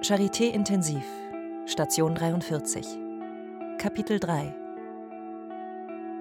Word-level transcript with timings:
Charité 0.00 0.44
Intensiv, 0.54 1.04
Station 1.66 2.14
43. 2.14 2.86
Kapitel 3.78 4.20
3 4.20 4.54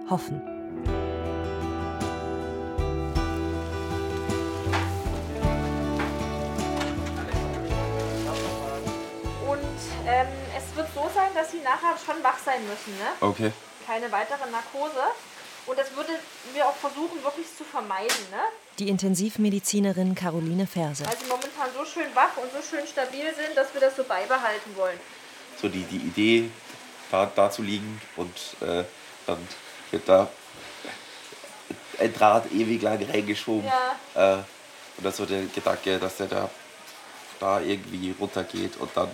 Hoffen. 0.09 0.41
Und 9.45 9.59
ähm, 10.07 10.27
es 10.57 10.75
wird 10.75 10.87
so 10.95 11.07
sein, 11.13 11.29
dass 11.35 11.51
Sie 11.51 11.59
nachher 11.59 11.95
schon 12.03 12.23
wach 12.23 12.39
sein 12.39 12.61
müssen. 12.67 12.97
Ne? 12.97 13.11
Okay. 13.21 13.51
Keine 13.85 14.11
weitere 14.11 14.49
Narkose. 14.49 15.03
Und 15.67 15.77
das 15.77 15.93
würden 15.95 16.15
wir 16.53 16.65
auch 16.65 16.75
versuchen, 16.75 17.21
wirklich 17.23 17.45
zu 17.55 17.63
vermeiden. 17.63 18.15
Ne? 18.31 18.39
Die 18.79 18.87
Intensivmedizinerin 18.89 20.15
Caroline 20.15 20.65
Ferse. 20.65 21.05
Weil 21.05 21.17
Sie 21.17 21.25
momentan 21.25 21.69
so 21.77 21.85
schön 21.85 22.07
wach 22.13 22.37
und 22.37 22.51
so 22.51 22.61
schön 22.61 22.87
stabil 22.87 23.25
sind, 23.35 23.55
dass 23.55 23.73
wir 23.73 23.81
das 23.81 23.95
so 23.95 24.03
beibehalten 24.03 24.75
wollen. 24.75 24.99
So 25.61 25.67
die, 25.67 25.83
die 25.83 25.97
Idee, 25.97 26.49
da, 27.11 27.29
da 27.35 27.51
zu 27.51 27.61
liegen 27.61 28.01
und 28.15 28.37
äh, 28.61 28.83
dann 29.25 29.45
wird 29.91 30.07
da 30.07 30.29
ein 31.99 32.13
Draht 32.13 32.51
ewig 32.51 32.81
lang 32.81 33.03
reingeschoben. 33.03 33.69
Ja. 34.15 34.35
Äh, 34.35 34.43
und 34.97 35.03
das 35.03 35.17
so 35.17 35.25
der 35.25 35.43
Gedanke, 35.43 35.99
dass 35.99 36.17
der 36.17 36.27
da, 36.27 36.49
da 37.39 37.59
irgendwie 37.59 38.15
runtergeht 38.19 38.77
und 38.77 38.89
dann, 38.95 39.09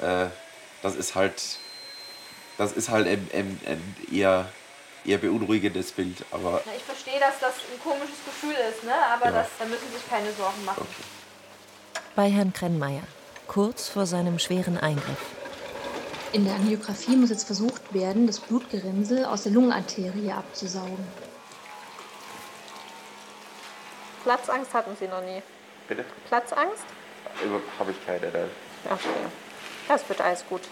äh, 0.00 0.28
das 0.82 0.94
ist 0.96 1.14
halt, 1.14 1.42
das 2.58 2.72
ist 2.72 2.88
halt 2.88 3.06
ein, 3.06 3.28
ein, 3.32 3.60
ein 3.66 3.96
eher, 4.12 4.50
eher 5.04 5.18
beunruhigendes 5.18 5.92
Bild, 5.92 6.24
aber 6.30 6.62
Na, 6.64 6.72
ich 6.76 6.82
verstehe, 6.82 7.20
dass 7.20 7.38
das 7.40 7.54
ein 7.72 7.80
komisches 7.82 8.18
Gefühl 8.24 8.54
ist, 8.70 8.84
ne? 8.84 8.94
aber 9.12 9.26
Ja. 9.26 9.32
das, 9.32 9.48
da 9.58 9.64
müssen 9.66 9.86
Sie 9.90 9.98
sich 9.98 10.08
keine 10.08 10.32
Sorgen 10.32 10.64
machen. 10.64 10.86
Bei 12.16 12.30
Herrn 12.30 12.52
Krennmeier, 12.52 13.02
kurz 13.48 13.88
vor 13.88 14.06
seinem 14.06 14.38
schweren 14.38 14.78
Eingriff. 14.78 15.18
In 16.32 16.44
der 16.44 16.54
Angiografie 16.54 17.16
muss 17.16 17.30
jetzt 17.30 17.44
versucht 17.46 17.92
werden, 17.94 18.26
das 18.26 18.40
Blutgerinnsel 18.40 19.24
aus 19.24 19.44
der 19.44 19.52
Lungenarterie 19.52 20.32
abzusaugen. 20.32 21.06
Platzangst 24.24 24.72
hatten 24.74 24.96
Sie 24.98 25.06
noch 25.06 25.20
nie. 25.22 25.42
bitte, 25.86 26.04
Platzangst? 26.28 26.84
habe 27.78 27.90
ich 27.90 28.06
keine. 28.06 28.30
Nein. 28.32 28.48
Okay. 28.90 29.08
Das 29.88 30.08
wird 30.08 30.20
alles 30.20 30.44
gut. 30.48 30.62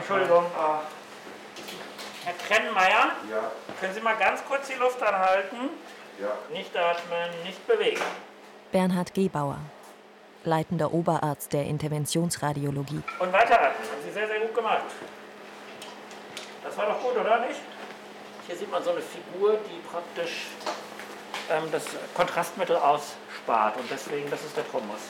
Entschuldigung. 0.00 0.44
Herr 2.24 2.34
Krennmeier, 2.46 3.10
Ja, 3.30 3.50
können 3.80 3.94
Sie 3.94 4.00
mal 4.00 4.16
ganz 4.16 4.42
kurz 4.46 4.66
die 4.68 4.74
Luft 4.74 5.02
anhalten? 5.02 5.70
ja. 6.20 6.28
Nicht 6.52 6.76
atmen, 6.76 7.30
nicht 7.44 7.66
bewegen. 7.66 8.00
Bernhard 8.72 9.12
Gebauer, 9.14 9.58
leitender 10.44 10.92
Oberarzt 10.92 11.52
der 11.52 11.64
Interventionsradiologie. 11.64 13.02
Und 13.18 13.32
weiteratmen. 13.32 13.88
Haben 13.90 14.02
Sie 14.04 14.10
sehr, 14.12 14.26
sehr 14.26 14.40
gut 14.40 14.54
gemacht. 14.54 14.84
Das 16.64 16.76
war 16.76 16.86
doch 16.86 17.00
gut, 17.02 17.16
oder 17.16 17.40
nicht? 17.40 17.60
Hier 18.46 18.56
sieht 18.56 18.70
man 18.70 18.82
so 18.82 18.90
eine 18.90 19.00
Figur, 19.00 19.58
die 19.68 19.80
praktisch 19.90 20.46
ähm, 21.50 21.64
das 21.72 21.84
Kontrastmittel 22.14 22.76
ausspart. 22.76 23.76
Und 23.76 23.90
deswegen, 23.90 24.30
das 24.30 24.44
ist 24.44 24.56
der 24.56 24.68
Thrombus. 24.70 25.00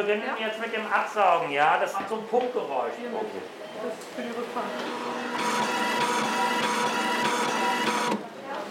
Wir 0.00 0.14
beginnen 0.14 0.36
jetzt 0.40 0.58
mit 0.58 0.74
dem 0.74 0.90
Absaugen, 0.90 1.50
ja? 1.50 1.78
Das 1.78 1.92
macht 1.92 2.08
so 2.08 2.14
ein 2.14 2.26
Pumpgeräusch. 2.26 2.94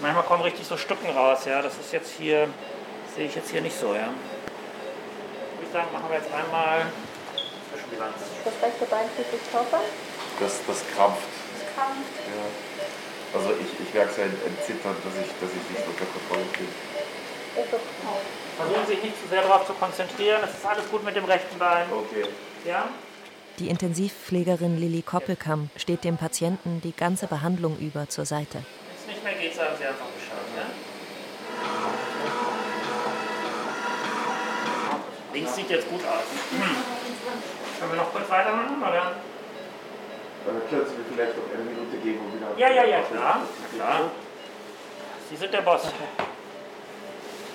Manchmal 0.01 0.23
kommen 0.23 0.41
richtig 0.41 0.65
so 0.65 0.75
Stücken 0.75 1.09
raus, 1.11 1.45
ja. 1.45 1.61
Das 1.61 1.77
ist 1.77 1.93
jetzt 1.93 2.13
hier, 2.17 2.49
sehe 3.15 3.27
ich 3.27 3.35
jetzt 3.35 3.51
hier 3.51 3.61
nicht 3.61 3.77
so, 3.77 3.93
ja. 3.93 4.09
Würde 4.09 5.65
ich 5.67 5.71
sagen, 5.71 5.87
machen 5.93 6.09
wir 6.09 6.17
jetzt 6.17 6.33
einmal 6.33 6.87
Zwischenbilanz. 7.69 8.15
Das 8.43 8.53
rechte 8.63 8.85
Bein 8.85 9.05
fühlt 9.15 9.29
sich 9.29 9.41
taucher. 9.51 9.81
Das, 10.39 10.65
das 10.65 10.83
krampft. 10.95 11.29
Das 11.53 11.75
kann 11.75 11.93
Ja. 12.25 13.37
Also 13.37 13.53
ich, 13.53 13.87
ich 13.87 13.93
merke 13.93 14.09
es 14.09 14.17
ja 14.17 14.23
ein 14.23 14.57
Zittern, 14.65 14.95
dass 15.05 15.13
ich, 15.13 15.29
dass 15.37 15.51
ich 15.53 15.77
nicht 15.77 15.85
unter 15.85 16.05
Kontrolle 16.09 16.45
bin. 16.57 16.67
Versuchen 18.59 18.85
Sie 18.87 18.93
sich 18.95 19.03
nicht 19.03 19.21
zu 19.21 19.29
sehr 19.29 19.41
darauf 19.41 19.65
zu 19.65 19.71
konzentrieren. 19.71 20.41
Es 20.43 20.49
ist 20.51 20.65
alles 20.65 20.89
gut 20.91 21.01
mit 21.05 21.15
dem 21.15 21.23
rechten 21.23 21.57
Bein. 21.57 21.85
Okay. 21.89 22.25
Ja? 22.65 22.89
Die 23.57 23.69
Intensivpflegerin 23.69 24.77
Lilly 24.77 25.01
Koppelkamp 25.01 25.69
steht 25.77 26.03
dem 26.03 26.17
Patienten 26.17 26.81
die 26.81 26.91
ganze 26.91 27.27
Behandlung 27.27 27.77
über 27.79 28.09
zur 28.09 28.25
Seite. 28.25 28.57
Wenn 28.57 28.97
es 28.99 29.07
nicht 29.07 29.23
mehr 29.23 29.33
geht, 29.35 29.55
sagen 29.55 29.75
Sie 29.79 29.85
einfach 29.85 30.07
Bescheid. 30.07 30.43
Ja? 30.57 30.65
Links 35.33 35.55
sieht 35.55 35.69
jetzt 35.69 35.89
gut 35.89 36.01
aus. 36.01 36.27
Können 37.79 37.91
wir 37.93 37.97
noch 37.97 38.11
kurz 38.11 38.29
weitermachen? 38.29 38.81
Oder? 38.81 39.15
Dann 40.45 40.69
können 40.69 40.85
Sie 40.85 40.97
mir 40.97 41.05
vielleicht 41.13 41.37
noch 41.37 41.53
eine 41.53 41.63
Minute 41.63 41.97
geben, 42.03 42.19
um 42.25 42.35
wieder... 42.35 42.47
Ja, 42.57 42.69
ja, 42.75 42.83
ja, 42.83 43.01
klar. 43.03 43.41
klar. 43.73 44.11
Sie 45.29 45.35
sind 45.37 45.53
der 45.53 45.61
Boss. 45.61 45.83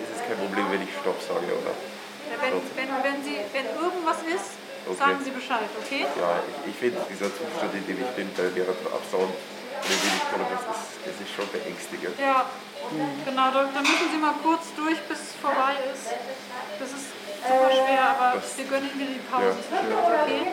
Es 0.03 0.09
ist 0.17 0.23
kein 0.27 0.39
Problem, 0.39 0.67
wenn 0.73 0.83
ich 0.83 0.93
Stopp 1.01 1.21
sage, 1.23 1.47
oder? 1.47 1.75
Wenn, 2.41 2.55
wenn, 2.77 2.91
wenn, 3.05 3.19
Sie, 3.23 3.37
wenn 3.53 3.67
irgendwas 3.79 4.19
ist, 4.27 4.59
Okay. 4.85 4.99
sagen 5.01 5.21
Sie 5.25 5.31
Bescheid, 5.31 5.65
okay? 5.81 6.05
Ja, 6.21 6.45
ich, 6.45 6.73
ich 6.73 6.77
finde 6.77 7.01
dieser 7.09 7.33
Zustand, 7.33 7.73
in 7.73 7.87
dem 7.89 8.05
ich 8.05 8.11
bin, 8.13 8.29
bei 8.37 8.53
während 8.53 8.77
dem 8.85 8.93
Absauen, 8.93 9.33
das 9.81 9.97
ist, 9.97 10.85
das 11.09 11.17
ist 11.25 11.33
schon 11.33 11.49
beängstigend. 11.49 12.13
Ja, 12.21 12.45
genau. 13.25 13.49
Da, 13.53 13.65
da 13.73 13.81
müssen 13.81 14.09
Sie 14.13 14.19
mal 14.21 14.35
kurz 14.45 14.69
durch, 14.77 15.01
bis 15.09 15.21
es 15.21 15.33
vorbei 15.41 15.77
ist. 15.89 16.13
Das 16.81 16.89
ist 16.93 17.09
super 17.49 17.71
schwer, 17.73 18.03
aber 18.13 18.37
Das- 18.41 18.57
wir 18.61 18.65
gönnen 18.69 18.91
Ihnen 18.93 19.17
die 19.17 19.25
Ja, 19.25 19.33
Pause. 19.33 19.61
ja. 19.73 20.21
Okay? 20.25 20.53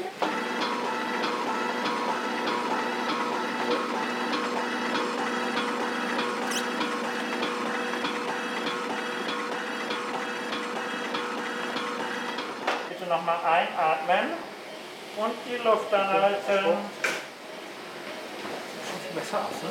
Nochmal 13.11 13.37
einatmen 13.43 14.33
und 15.17 15.33
die 15.45 15.57
Luft 15.57 15.93
anhalten. 15.93 16.39
Sieht 16.47 16.61
schon 18.87 18.99
viel 19.03 19.15
besser 19.19 19.39
aus, 19.39 19.63
ne? 19.63 19.69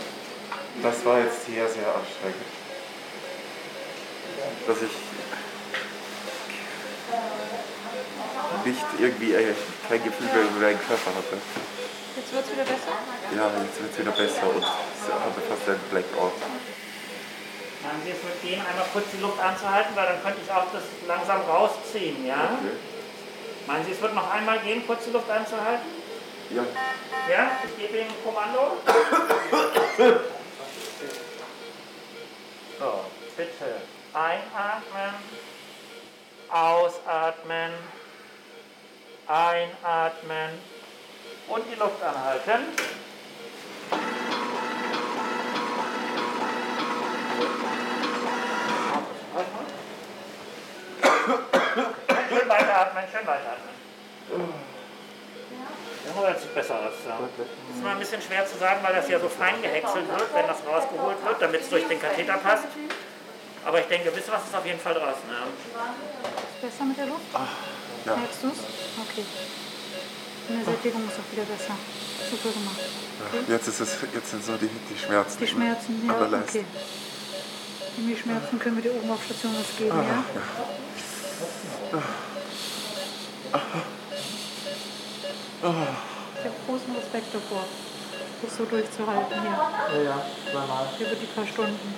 Das 0.83 1.05
war 1.05 1.19
jetzt 1.19 1.47
sehr, 1.47 1.69
sehr 1.69 1.89
anstrengend. 1.89 2.51
Dass 4.67 4.77
ich 4.83 4.95
nicht 8.65 8.87
irgendwie 8.99 9.33
äh, 9.33 9.55
kein 9.89 10.05
Gefühl 10.05 10.27
mehr 10.27 10.43
über 10.43 10.61
meinen 10.61 10.81
Körper 10.87 11.11
hatte. 11.17 11.41
Jetzt 12.17 12.33
wird 12.33 12.45
es 12.45 12.53
wieder 12.53 12.65
besser. 12.65 12.93
Ja, 13.35 13.51
jetzt 13.65 13.81
wird 13.81 13.93
es 13.93 13.99
wieder 13.99 14.13
besser 14.13 14.47
und 14.55 14.63
ich 14.63 15.13
hatte 15.13 15.41
fast 15.49 15.69
einen 15.69 15.81
Blackout. 15.91 16.37
Meinen 17.83 18.03
Sie, 18.05 18.11
es 18.11 18.23
wird 18.23 18.43
gehen, 18.43 18.61
einmal 18.61 18.87
kurz 18.93 19.07
die 19.13 19.21
Luft 19.23 19.41
anzuhalten, 19.41 19.97
weil 19.97 20.07
dann 20.07 20.23
könnte 20.23 20.41
ich 20.45 20.53
auch 20.53 20.67
das 20.73 20.85
langsam 21.09 21.41
rausziehen, 21.43 22.27
ja? 22.27 22.61
Okay. 22.61 22.77
Meinen 23.67 23.85
Sie, 23.85 23.93
es 23.93 24.01
wird 24.01 24.15
noch 24.15 24.31
einmal 24.31 24.59
gehen, 24.61 24.87
kurz 24.87 25.05
die 25.05 25.11
Luft 25.11 25.31
anzuhalten? 25.31 25.87
Ja, 26.51 26.65
Ja, 27.31 27.51
ich 27.65 27.77
gebe 27.81 27.99
Ihnen 27.99 28.11
ein 28.11 28.25
Kommando. 28.25 28.77
So, 32.81 33.05
bitte 33.37 33.75
einatmen, 34.15 35.15
ausatmen, 36.49 37.73
einatmen 39.27 40.51
und 41.49 41.65
die 41.71 41.79
Luft 41.79 42.03
anhalten. 42.03 42.69
Schön 52.29 52.49
weiteratmen, 52.71 53.05
schön 53.11 53.27
weiteratmen. 53.27 53.75
Ja, 56.07 56.33
das 56.33 56.43
sieht 56.43 56.55
besser 56.55 56.75
aus. 56.75 56.95
Ja. 57.07 57.19
Das 57.19 57.77
ist 57.77 57.85
mal 57.85 57.93
ein 57.93 57.99
bisschen 57.99 58.23
schwer 58.23 58.47
zu 58.47 58.57
sagen, 58.59 58.81
weil 58.83 58.95
das 58.95 59.09
ja 59.09 59.19
so 59.21 59.29
fein 59.29 59.61
gehäckselt 59.63 60.09
wird, 60.09 60.35
wenn 60.35 60.47
das 60.47 60.59
rausgeholt 60.67 61.25
wird, 61.25 61.43
damit 61.43 61.61
es 61.63 61.69
durch 61.69 61.87
den 61.87 62.01
Katheter 62.01 62.37
passt. 62.39 62.67
Aber 63.65 63.81
ich 63.81 63.87
denke, 63.87 64.15
wisst 64.15 64.29
ihr 64.29 64.33
was 64.33 64.45
ist 64.45 64.55
auf 64.55 64.65
jeden 64.65 64.81
Fall 64.81 64.95
draußen. 64.95 65.29
Ja. 65.29 65.45
Besser 66.63 66.85
mit 66.85 66.97
der 66.97 67.07
Luft? 67.07 67.21
ja. 68.07 68.17
Merkst 68.17 68.43
du 68.43 68.49
es? 68.49 68.59
Okay. 68.59 69.25
Und 70.49 70.57
der 70.57 70.65
Sättigung 70.65 71.03
ist 71.07 71.19
auch 71.21 71.33
wieder 71.33 71.45
besser. 71.45 71.77
Super 72.31 72.51
gemacht. 72.55 72.81
Jetzt, 73.49 73.69
ist 73.69 73.81
es, 73.81 73.99
jetzt 74.15 74.31
sind 74.31 74.45
so 74.45 74.57
die, 74.57 74.71
die 74.89 74.99
Schmerzen. 74.99 75.39
Die 75.39 75.47
Schmerzen, 75.47 76.09
ja, 76.09 76.41
okay. 76.41 76.65
Die 77.97 78.17
Schmerzen 78.17 78.59
können 78.59 78.77
wir 78.77 78.83
dir 78.83 78.95
oben 78.97 79.11
auf 79.11 79.23
Station 79.25 79.55
was 79.55 79.77
geben, 79.77 79.99
ja? 79.99 80.25
Ich 85.63 85.65
habe 85.65 86.55
großen 86.67 86.97
Respekt 86.97 87.35
davor, 87.35 87.65
das 88.43 88.57
so 88.57 88.65
durchzuhalten 88.65 89.41
hier. 89.41 89.51
Ja, 89.51 90.03
ja, 90.03 90.23
zweimal. 90.51 90.87
Über 90.99 91.15
die 91.15 91.27
paar 91.27 91.47
Stunden. 91.47 91.95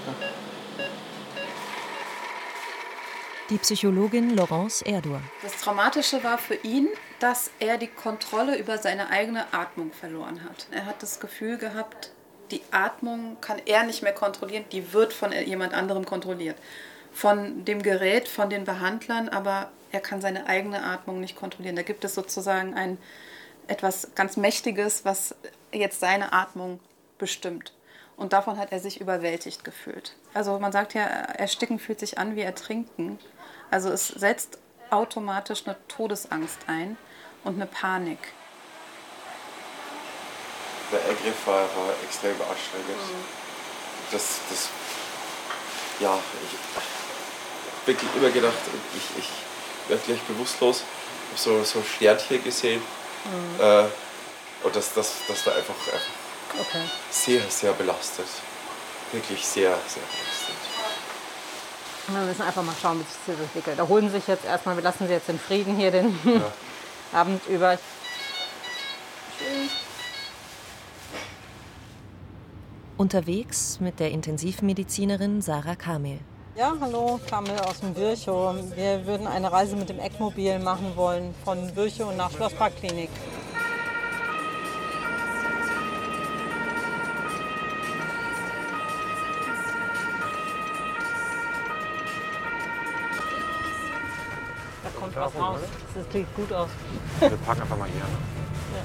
Die 3.51 3.59
Psychologin 3.59 4.35
Laurence 4.35 4.83
Erdur. 4.83 5.21
Das 5.43 5.61
Traumatische 5.61 6.25
war 6.25 6.39
für 6.39 6.55
ihn, 6.55 6.89
dass 7.21 7.51
er 7.59 7.77
die 7.77 7.89
Kontrolle 7.89 8.57
über 8.57 8.79
seine 8.79 9.11
eigene 9.11 9.53
Atmung 9.53 9.93
verloren 9.93 10.43
hat. 10.43 10.67
Er 10.71 10.87
hat 10.87 11.03
das 11.03 11.21
Gefühl 11.21 11.59
gehabt, 11.59 12.13
die 12.51 12.63
Atmung 12.71 13.37
kann 13.41 13.61
er 13.67 13.85
nicht 13.85 14.03
mehr 14.03 14.15
kontrollieren, 14.15 14.65
die 14.73 14.93
wird 14.93 15.13
von 15.13 15.33
jemand 15.33 15.75
anderem 15.75 16.05
kontrolliert. 16.05 16.57
Von 17.13 17.65
dem 17.65 17.83
Gerät, 17.83 18.27
von 18.27 18.49
den 18.49 18.65
Behandlern, 18.65 19.29
aber 19.29 19.71
er 19.93 20.01
kann 20.01 20.21
seine 20.21 20.47
eigene 20.47 20.83
Atmung 20.83 21.21
nicht 21.21 21.37
kontrollieren. 21.37 21.77
Da 21.77 21.83
gibt 21.83 22.05
es 22.05 22.15
sozusagen 22.15 22.75
ein 22.75 22.99
etwas 23.69 24.15
ganz 24.15 24.37
Mächtiges, 24.37 25.05
was 25.05 25.35
jetzt 25.71 26.01
seine 26.01 26.33
Atmung 26.33 26.81
bestimmt. 27.19 27.73
Und 28.17 28.33
davon 28.33 28.59
hat 28.59 28.73
er 28.73 28.81
sich 28.81 29.01
überwältigt 29.01 29.65
gefühlt. 29.65 30.17
Also 30.35 30.59
man 30.59 30.73
sagt 30.73 30.95
ja, 30.95 31.03
ersticken 31.03 31.79
fühlt 31.79 32.01
sich 32.01 32.19
an 32.19 32.37
wie 32.37 32.41
ertrinken. 32.41 33.19
Also 33.71 33.91
es 33.91 34.09
setzt 34.09 34.59
automatisch 34.91 35.67
eine 35.67 35.77
Todesangst 35.89 36.59
ein 36.67 36.97
und 37.45 37.55
eine 37.55 37.67
Panik. 37.67 38.19
Der 40.91 41.01
Ergriff 41.05 41.47
war, 41.47 41.63
war 41.63 41.95
extrem 42.05 42.33
anstrengend. 42.33 43.01
Das, 44.11 44.41
das, 44.51 44.69
ja, 46.01 46.19
ich 46.45 46.77
hab 46.77 47.87
wirklich 47.87 48.11
immer 48.15 48.31
gedacht, 48.31 48.59
ich, 48.95 49.19
ich 49.19 49.31
gleich 49.97 50.21
bewusstlos. 50.23 50.83
Ich 51.35 51.47
habe 51.47 51.65
so, 51.65 51.65
so 51.65 51.79
ein 51.79 51.85
Sternchen 51.85 52.43
gesehen. 52.43 52.83
Äh, 53.59 53.85
und 54.65 54.77
das, 54.77 54.95
das, 54.95 55.13
das 55.29 55.47
war 55.47 55.55
einfach, 55.55 55.75
einfach 56.59 56.81
sehr, 57.11 57.41
sehr 57.49 57.73
belastet. 57.73 58.27
Wirklich 59.13 59.45
sehr, 59.45 59.77
sehr 59.87 60.03
belastet. 60.03 60.73
Wir 62.09 62.21
müssen 62.21 62.43
einfach 62.43 62.63
mal 62.63 62.75
schauen, 62.81 62.99
wie 62.99 63.05
sich 63.05 63.21
das 63.27 63.39
entwickelt. 63.39 63.79
Erholen 63.79 64.09
Sie 64.09 64.17
sich 64.17 64.27
jetzt 64.27 64.45
erstmal, 64.45 64.77
wir 64.77 64.83
lassen 64.83 65.07
Sie 65.07 65.13
jetzt 65.13 65.29
in 65.29 65.39
Frieden 65.39 65.77
hier 65.77 65.91
den 65.91 66.19
Abend 67.13 67.47
über. 67.49 67.79
Unterwegs 72.97 73.79
mit 73.81 74.01
der 74.01 74.11
Intensivmedizinerin 74.11 75.43
Sarah 75.43 75.77
Kamel. 75.77 76.21
Ja, 76.55 76.75
hallo, 76.79 77.19
Kamel 77.31 77.59
aus 77.61 77.81
dem 77.81 77.97
Virchow. 77.97 78.55
Wir 78.77 79.07
würden 79.07 79.27
eine 79.27 79.51
Reise 79.51 79.75
mit 79.75 79.89
dem 79.89 79.99
Eckmobil 79.99 80.59
machen 80.59 80.93
wollen, 80.97 81.35
von 81.47 81.75
Virchow 81.75 82.15
nach 82.15 82.31
Schlossparkklinik. 82.31 83.09
Da 94.83 95.01
kommt 95.01 95.17
was 95.17 95.35
raus. 95.35 95.61
Das 95.95 96.13
sieht 96.13 96.37
gut 96.37 96.53
aus. 96.53 96.69
Wir 97.19 97.31
packen 97.31 97.63
einfach 97.63 97.79
mal 97.79 97.89
hier. 97.89 98.03
Ne? 98.03 98.83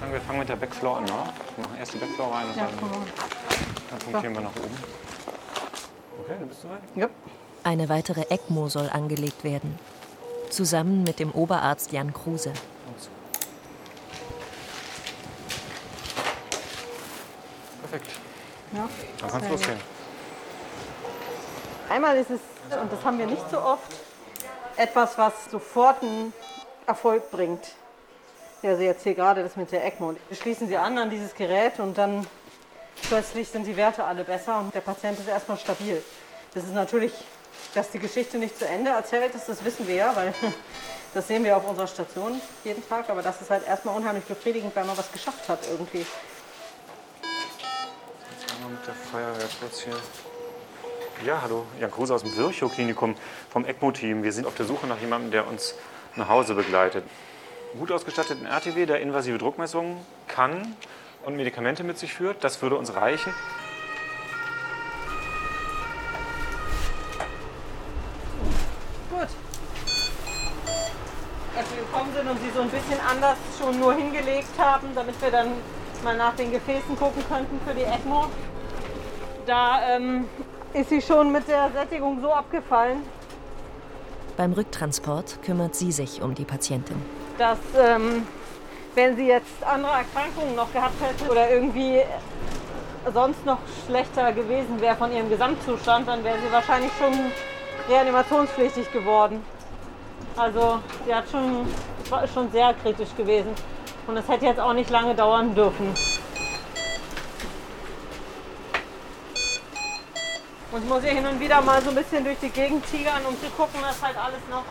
Sagen 0.00 0.12
Wir 0.12 0.20
fangen 0.20 0.38
mit 0.40 0.48
der 0.50 0.56
Backfloor 0.56 0.98
an, 0.98 1.04
ne? 1.04 1.10
Wir 1.56 1.64
machen 1.64 1.78
erst 1.78 1.94
die 1.94 1.98
Backfloor 1.98 2.34
rein 2.34 2.46
und 2.46 2.56
Ja, 2.56 2.66
dann, 2.66 2.74
komm 2.78 2.90
mal. 2.90 2.98
Dann 3.90 3.98
punktieren 3.98 4.34
wir 4.34 4.40
nach 4.42 4.56
oben. 4.56 4.76
Okay, 6.20 6.34
du 6.40 6.46
bist 6.46 6.62
soweit? 6.62 6.80
Ja. 6.94 7.08
Eine 7.64 7.88
weitere 7.88 8.22
ECMO 8.28 8.68
soll 8.68 8.88
angelegt 8.90 9.44
werden. 9.44 9.78
Zusammen 10.50 11.04
mit 11.04 11.18
dem 11.18 11.32
Oberarzt 11.32 11.92
Jan 11.92 12.12
Kruse. 12.12 12.52
Perfekt. 17.82 18.10
Ja. 18.72 18.88
Dann 19.20 19.30
kannst 19.30 19.46
du 19.46 19.52
losgehen. 19.52 19.80
Einmal 21.88 22.16
ist 22.18 22.30
es, 22.30 22.40
und 22.80 22.92
das 22.92 23.02
haben 23.04 23.18
wir 23.18 23.26
nicht 23.26 23.50
so 23.50 23.58
oft, 23.60 23.92
etwas, 24.76 25.16
was 25.16 25.32
sofort 25.50 26.02
einen 26.02 26.32
Erfolg 26.86 27.30
bringt. 27.30 27.72
Ja, 28.62 28.70
also 28.70 28.82
jetzt 28.82 29.04
hier 29.04 29.14
gerade 29.14 29.42
das 29.42 29.56
mit 29.56 29.72
der 29.72 29.84
ECMO. 29.86 30.14
Schließen 30.32 30.68
Sie 30.68 30.76
an 30.76 30.98
an 30.98 31.10
dieses 31.10 31.34
Gerät 31.34 31.80
und 31.80 31.96
dann 31.96 32.26
plötzlich 33.02 33.48
sind 33.48 33.66
die 33.66 33.76
Werte 33.76 34.04
alle 34.04 34.24
besser 34.24 34.58
und 34.60 34.74
der 34.74 34.80
Patient 34.80 35.18
ist 35.18 35.28
erstmal 35.28 35.58
stabil. 35.58 36.02
Das 36.54 36.64
ist 36.64 36.74
natürlich, 36.74 37.12
dass 37.74 37.90
die 37.90 37.98
Geschichte 37.98 38.38
nicht 38.38 38.58
zu 38.58 38.66
Ende 38.66 38.90
erzählt 38.90 39.34
ist, 39.34 39.48
das 39.48 39.64
wissen 39.64 39.86
wir 39.86 39.94
ja, 39.94 40.16
weil 40.16 40.34
das 41.14 41.28
sehen 41.28 41.44
wir 41.44 41.56
auf 41.56 41.68
unserer 41.68 41.86
Station 41.86 42.40
jeden 42.64 42.86
Tag. 42.88 43.08
Aber 43.10 43.22
das 43.22 43.40
ist 43.40 43.50
halt 43.50 43.66
erstmal 43.66 43.96
unheimlich 43.96 44.24
befriedigend, 44.24 44.74
weil 44.74 44.84
man 44.84 44.96
was 44.96 45.12
geschafft 45.12 45.48
hat 45.48 45.60
irgendwie. 45.70 46.06
Mit 48.68 48.86
der 48.86 48.94
Feuerwehr 48.94 49.48
kurz 49.60 49.80
hier. 49.82 49.96
Ja, 51.24 51.40
hallo. 51.42 51.64
Jan 51.80 51.90
Kruse 51.90 52.14
aus 52.14 52.22
dem 52.22 52.36
Virchow-Klinikum 52.36 53.16
vom 53.50 53.64
ECMO-Team. 53.64 54.22
Wir 54.22 54.32
sind 54.32 54.46
auf 54.46 54.54
der 54.54 54.66
Suche 54.66 54.86
nach 54.86 55.00
jemandem, 55.00 55.30
der 55.30 55.46
uns 55.46 55.74
nach 56.16 56.28
Hause 56.28 56.54
begleitet. 56.54 57.04
Gut 57.78 57.90
ausgestatteten 57.90 58.46
RTW, 58.46 58.86
der 58.86 59.00
invasive 59.00 59.38
Druckmessungen 59.38 59.98
kann 60.26 60.76
und 61.28 61.36
Medikamente 61.36 61.84
mit 61.84 61.98
sich 61.98 62.14
führt. 62.14 62.42
Das 62.42 62.60
würde 62.62 62.76
uns 62.76 62.94
reichen. 62.96 63.34
Gut. 69.10 69.28
Als 71.56 71.66
wir 71.70 71.82
gekommen 71.82 72.12
sind 72.16 72.30
und 72.30 72.38
sie 72.40 72.50
so 72.54 72.62
ein 72.62 72.70
bisschen 72.70 72.98
anders 73.06 73.36
schon 73.60 73.78
nur 73.78 73.94
hingelegt 73.94 74.58
haben, 74.58 74.88
damit 74.94 75.20
wir 75.20 75.30
dann 75.30 75.48
mal 76.02 76.16
nach 76.16 76.34
den 76.34 76.50
Gefäßen 76.50 76.96
gucken 76.96 77.22
könnten 77.28 77.60
für 77.66 77.74
die 77.74 77.82
ECMO, 77.82 78.26
da 79.44 79.96
ähm, 79.96 80.24
ist 80.72 80.88
sie 80.88 81.02
schon 81.02 81.30
mit 81.30 81.46
der 81.46 81.70
Sättigung 81.72 82.22
so 82.22 82.32
abgefallen, 82.32 83.02
Beim 84.38 84.52
Rücktransport 84.52 85.42
kümmert 85.42 85.74
sie 85.74 85.92
sich 85.92 86.22
um 86.22 86.34
die 86.34 86.44
Patientin. 86.44 86.96
dass 87.36 87.58
ähm, 87.76 88.26
wenn 88.98 89.14
sie 89.14 89.28
jetzt 89.28 89.62
andere 89.64 89.92
Erkrankungen 89.92 90.56
noch 90.56 90.72
gehabt 90.72 91.00
hätte 91.00 91.30
oder 91.30 91.48
irgendwie 91.48 92.00
sonst 93.14 93.46
noch 93.46 93.58
schlechter 93.86 94.32
gewesen 94.32 94.80
wäre 94.80 94.96
von 94.96 95.12
ihrem 95.12 95.30
Gesamtzustand, 95.30 96.08
dann 96.08 96.24
wäre 96.24 96.36
sie 96.44 96.50
wahrscheinlich 96.50 96.90
schon 96.98 97.12
reanimationspflichtig 97.88 98.90
geworden. 98.92 99.44
Also 100.36 100.80
sie 101.06 101.14
hat 101.14 101.30
schon, 101.30 101.68
war 102.10 102.26
schon 102.26 102.50
sehr 102.50 102.74
kritisch 102.74 103.14
gewesen 103.16 103.54
und 104.08 104.16
es 104.16 104.26
hätte 104.26 104.46
jetzt 104.46 104.58
auch 104.58 104.72
nicht 104.72 104.90
lange 104.90 105.14
dauern 105.14 105.54
dürfen. 105.54 105.94
Und 110.72 110.82
ich 110.82 110.88
muss 110.88 111.04
hier 111.04 111.12
hin 111.12 111.24
und 111.24 111.38
wieder 111.38 111.62
mal 111.62 111.80
so 111.82 111.90
ein 111.90 111.94
bisschen 111.94 112.24
durch 112.24 112.38
die 112.42 112.50
Gegend 112.50 112.84
tigern, 112.90 113.24
um 113.28 113.40
zu 113.40 113.48
gucken, 113.50 113.80
dass 113.80 114.02
halt 114.02 114.16
alles 114.16 114.40
noch 114.50 114.64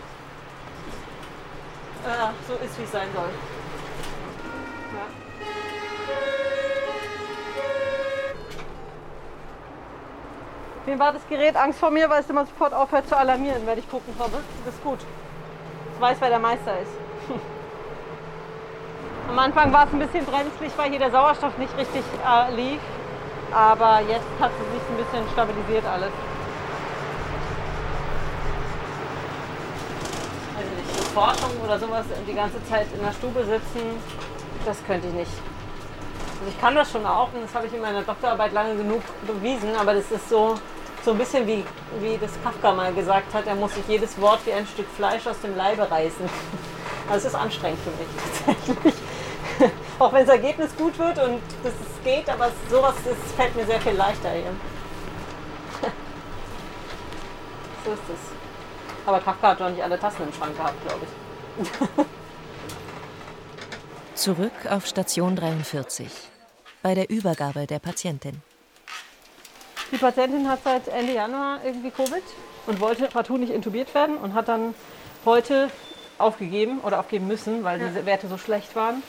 äh, 2.03 2.34
so 2.46 2.55
ist, 2.55 2.77
wie 2.77 2.84
es 2.84 2.91
sein 2.91 3.07
soll. 3.15 3.29
Wem 10.88 11.00
war 11.00 11.12
das 11.12 11.28
Gerät 11.28 11.58
Angst 11.58 11.80
vor 11.80 11.92
mir, 11.92 12.10
weil 12.10 12.22
es 12.22 12.30
immer 12.30 12.46
sofort 12.46 12.74
aufhört 12.74 13.10
zu 13.10 13.18
alarmieren, 13.18 13.62
wenn 13.66 13.78
ich 13.78 13.90
gucken 13.90 14.18
komme. 14.18 14.42
Das 14.64 14.74
ist 14.74 14.82
gut. 14.84 15.00
Ich 15.94 16.02
weiß, 16.02 16.16
wer 16.22 16.30
der 16.30 16.40
Meister 16.40 16.80
ist. 16.80 16.92
Am 19.30 19.38
Anfang 19.38 19.74
war 19.74 19.86
es 19.86 19.92
ein 19.92 20.00
bisschen 20.00 20.26
brenzlig, 20.26 20.72
weil 20.78 20.90
hier 20.90 21.00
der 21.00 21.12
Sauerstoff 21.12 21.58
nicht 21.58 21.78
richtig 21.78 22.04
äh, 22.26 22.56
lief. 22.56 22.80
Aber 23.52 24.00
jetzt 24.08 24.26
hat 24.40 24.52
es 24.52 24.74
sich 24.74 24.90
ein 24.90 24.98
bisschen 24.98 25.30
stabilisiert 25.34 25.86
alles. 25.86 26.12
Also 30.56 30.70
nicht 30.70 31.08
Forschung 31.14 31.52
oder 31.66 31.80
sowas 31.80 32.06
die 32.26 32.34
ganze 32.34 32.64
Zeit 32.66 32.88
in 32.94 33.04
der 33.04 33.12
Stube 33.12 33.44
sitzen, 33.44 34.02
das 34.66 34.82
könnte 34.86 35.08
ich 35.08 35.14
nicht. 35.14 35.32
Also 36.39 36.51
ich 36.51 36.62
kann 36.62 36.75
das 36.75 36.91
schon 36.91 37.06
auch 37.06 37.34
und 37.34 37.41
das 37.44 37.56
habe 37.56 37.65
ich 37.65 37.74
in 37.74 37.82
meiner 37.82 38.03
Doktorarbeit 38.03 38.53
lange 38.53 38.75
genug 38.75 39.01
bewiesen, 39.25 39.75
aber 39.75 39.96
das 39.96 40.12
ist 40.12 40.29
so, 40.29 40.56
so 41.03 41.12
ein 41.12 41.17
bisschen 41.17 41.48
wie, 41.48 41.65
wie 42.00 42.17
das 42.17 42.32
Kafka 42.44 42.74
mal 42.74 42.94
gesagt 42.94 43.34
hat, 43.34 43.48
er 43.48 43.56
muss 43.56 43.74
sich 43.74 43.88
jedes 43.88 44.22
Wort 44.22 44.39
wie 44.46 44.53
ein 44.53 44.67
Stück 44.67 44.88
Fleisch 44.96 45.25
aus 45.25 45.41
dem 45.41 45.58
Leibe 45.58 45.89
reißen. 45.89 46.29
Also 47.10 47.27
es 47.27 47.34
ist 47.34 47.39
anstrengend 47.39 47.79
für 47.79 47.89
mich 47.91 48.08
tatsächlich. 48.46 48.94
Auch 50.00 50.13
wenn 50.13 50.27
das 50.27 50.36
Ergebnis 50.36 50.75
gut 50.77 51.00
wird 51.00 51.17
und 51.17 51.41
das 51.63 51.74
geht, 52.03 52.29
aber 52.29 52.51
sowas 52.70 52.94
das 53.03 53.15
fällt 53.36 53.56
mir 53.56 53.65
sehr 53.65 53.82
viel 53.82 53.94
leichter 53.94 54.29
hier. 54.29 54.53
So 57.84 57.94
ist 57.94 58.01
es. 58.10 59.08
Aber 59.08 59.22
Kafka 59.22 59.48
hat 59.48 59.62
doch 59.62 59.70
nicht 59.70 59.82
alle 59.82 59.98
Tassen 59.98 60.24
im 60.24 60.34
Schrank 60.34 60.56
gehabt, 60.56 60.75
glaube 60.86 61.06
ich. 61.06 62.06
Zurück 64.17 64.65
auf 64.67 64.88
Station 64.88 65.36
43. 65.36 66.07
Bei 66.81 66.95
der 66.95 67.12
Übergabe 67.12 67.67
der 67.67 67.77
Patientin. 67.77 68.41
Die 69.91 69.97
Patientin 69.97 70.50
hat 70.50 70.63
seit 70.63 70.88
Ende 70.88 71.13
Januar 71.13 71.59
irgendwie 71.63 71.91
Covid 71.91 72.24
und 72.65 72.79
wollte 72.79 73.05
partout 73.09 73.38
nicht 73.38 73.51
intubiert 73.53 73.93
werden 73.93 74.17
und 74.17 74.33
hat 74.33 74.47
dann 74.47 74.74
heute 75.24 75.69
aufgegeben 76.17 76.79
oder 76.79 77.00
aufgeben 77.00 77.27
müssen, 77.27 77.63
weil 77.63 77.77
diese 77.77 78.07
Werte 78.07 78.27
so 78.27 78.39
schlecht 78.39 78.75
waren. 78.75 79.03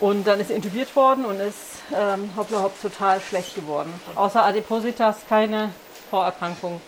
Und 0.00 0.26
dann 0.26 0.38
ist 0.38 0.48
sie 0.48 0.54
intubiert 0.54 0.94
worden 0.94 1.24
und 1.24 1.40
ist 1.40 1.80
ähm, 1.96 2.30
hoppla 2.36 2.62
hopp 2.62 2.78
total 2.82 3.22
schlecht 3.22 3.54
geworden. 3.54 3.90
Außer 4.16 4.44
Adipositas 4.44 5.16
keine 5.30 5.72
Vorerkrankung. 6.10 6.78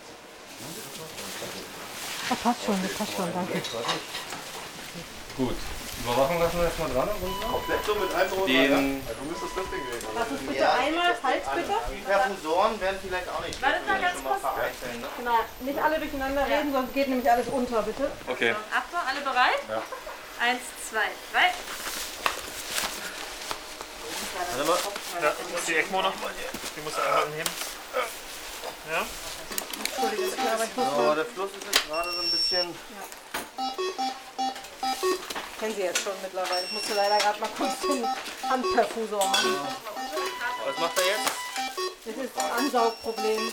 Das 2.28 2.38
passt 2.38 2.64
schon, 2.66 2.76
das 2.82 2.92
passt 2.92 3.14
schon, 3.16 3.28
danke. 3.32 3.62
Gut. 5.38 5.56
Überwachen 6.02 6.38
lassen 6.40 6.58
wir 6.58 6.64
erstmal 6.64 6.90
dran. 6.90 7.08
Komplett 7.50 7.84
so 7.86 7.94
mit 7.94 8.14
einem 8.14 8.46
Den- 8.46 9.06
Du 9.06 9.24
müsstest 9.30 9.54
das 9.56 9.66
Ding 9.70 9.82
regeln. 9.86 10.12
Lass 10.14 10.28
uns 10.28 10.40
bitte 10.48 10.70
einmal, 10.72 11.14
Hals 11.22 11.46
bitte. 11.54 11.74
Die 11.94 12.00
Perfusoren 12.02 12.80
werden 12.80 12.98
vielleicht 13.02 13.28
auch 13.28 13.40
nicht 13.46 13.62
Warte 13.62 13.80
mal 13.86 14.00
ganz 14.00 14.14
schon 14.14 14.24
mal 14.24 14.30
kurz. 14.30 14.42
vereinzeln, 14.42 15.00
ne? 15.00 15.06
Genau, 15.18 15.38
nicht 15.60 15.78
alle 15.78 15.98
durcheinander 16.00 16.46
reden, 16.46 16.72
sonst 16.72 16.92
geht 16.92 17.08
nämlich 17.08 17.30
alles 17.30 17.46
unter, 17.48 17.82
bitte. 17.82 18.10
Okay. 18.26 18.54
Achtung, 18.74 18.98
alle 19.06 19.20
bereit? 19.20 19.62
Ja. 19.68 19.82
Eins, 20.40 20.60
zwei, 20.90 21.06
drei. 21.32 21.54
Warte 24.56 24.64
mal. 24.70 24.78
Ja, 25.22 25.28
und 25.30 25.68
die 25.68 25.74
ECMO 25.76 26.02
noch? 26.02 26.12
Die 26.76 26.80
muss 26.80 26.94
einmal 26.98 27.22
anheben. 27.24 27.50
Ja? 28.90 29.06
So, 30.96 31.14
der 31.14 31.24
Fluss 31.26 31.50
ist 31.52 31.64
jetzt 31.72 31.88
gerade 31.88 32.10
so 32.12 32.20
ein 32.22 32.30
bisschen. 32.30 32.74
Kennen 35.62 35.76
Sie 35.76 35.82
jetzt 35.82 36.02
schon 36.02 36.20
mittlerweile. 36.20 36.64
Ich 36.64 36.72
musste 36.72 36.94
leider 36.94 37.18
gerade 37.18 37.38
mal 37.38 37.48
kurz 37.56 37.78
den 37.82 38.04
Handperfusor 38.50 39.24
machen. 39.24 39.60
Was 40.66 40.76
macht 40.76 40.98
er 40.98 41.06
jetzt? 41.06 41.30
Das 42.04 42.16
ist 42.16 42.36
ein 42.36 42.50
Ansaugproblem. 42.50 43.52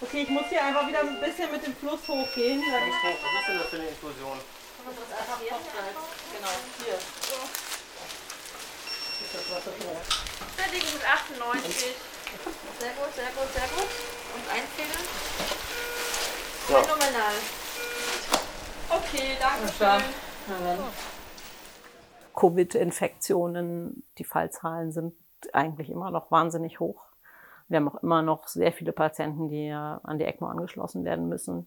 Okay, 0.00 0.22
ich 0.22 0.28
muss 0.28 0.42
hier 0.48 0.64
einfach 0.64 0.88
wieder 0.88 1.02
ein 1.02 1.20
bisschen 1.20 1.52
mit 1.52 1.64
dem 1.64 1.76
Fluss 1.76 2.00
hochgehen. 2.08 2.64
Was 2.66 2.82
ist 2.82 3.46
denn 3.46 3.58
das 3.60 3.68
für 3.68 3.76
eine 3.76 3.86
Infusion? 3.90 4.40
Genau, 6.34 6.50
hier. 6.82 6.98
Fertig 10.56 10.82
mit 10.94 11.04
98. 11.06 11.94
Sehr 12.80 12.90
gut, 12.90 13.14
sehr 13.14 13.30
gut, 13.30 13.54
sehr 13.54 13.68
gut. 13.68 13.88
Und 14.34 14.50
einfädeln. 14.50 15.06
So. 16.66 16.74
Phänomenal. 16.74 17.34
Okay, 18.90 19.36
danke 19.38 19.72
schön. 19.78 20.31
Covid-Infektionen, 22.34 24.04
die 24.18 24.24
Fallzahlen 24.24 24.92
sind 24.92 25.14
eigentlich 25.52 25.90
immer 25.90 26.10
noch 26.10 26.30
wahnsinnig 26.30 26.80
hoch. 26.80 27.02
Wir 27.68 27.78
haben 27.78 27.88
auch 27.88 28.02
immer 28.02 28.22
noch 28.22 28.48
sehr 28.48 28.72
viele 28.72 28.92
Patienten, 28.92 29.48
die 29.48 29.70
an 29.70 30.18
die 30.18 30.24
ECMO 30.24 30.46
angeschlossen 30.46 31.04
werden 31.04 31.28
müssen. 31.28 31.66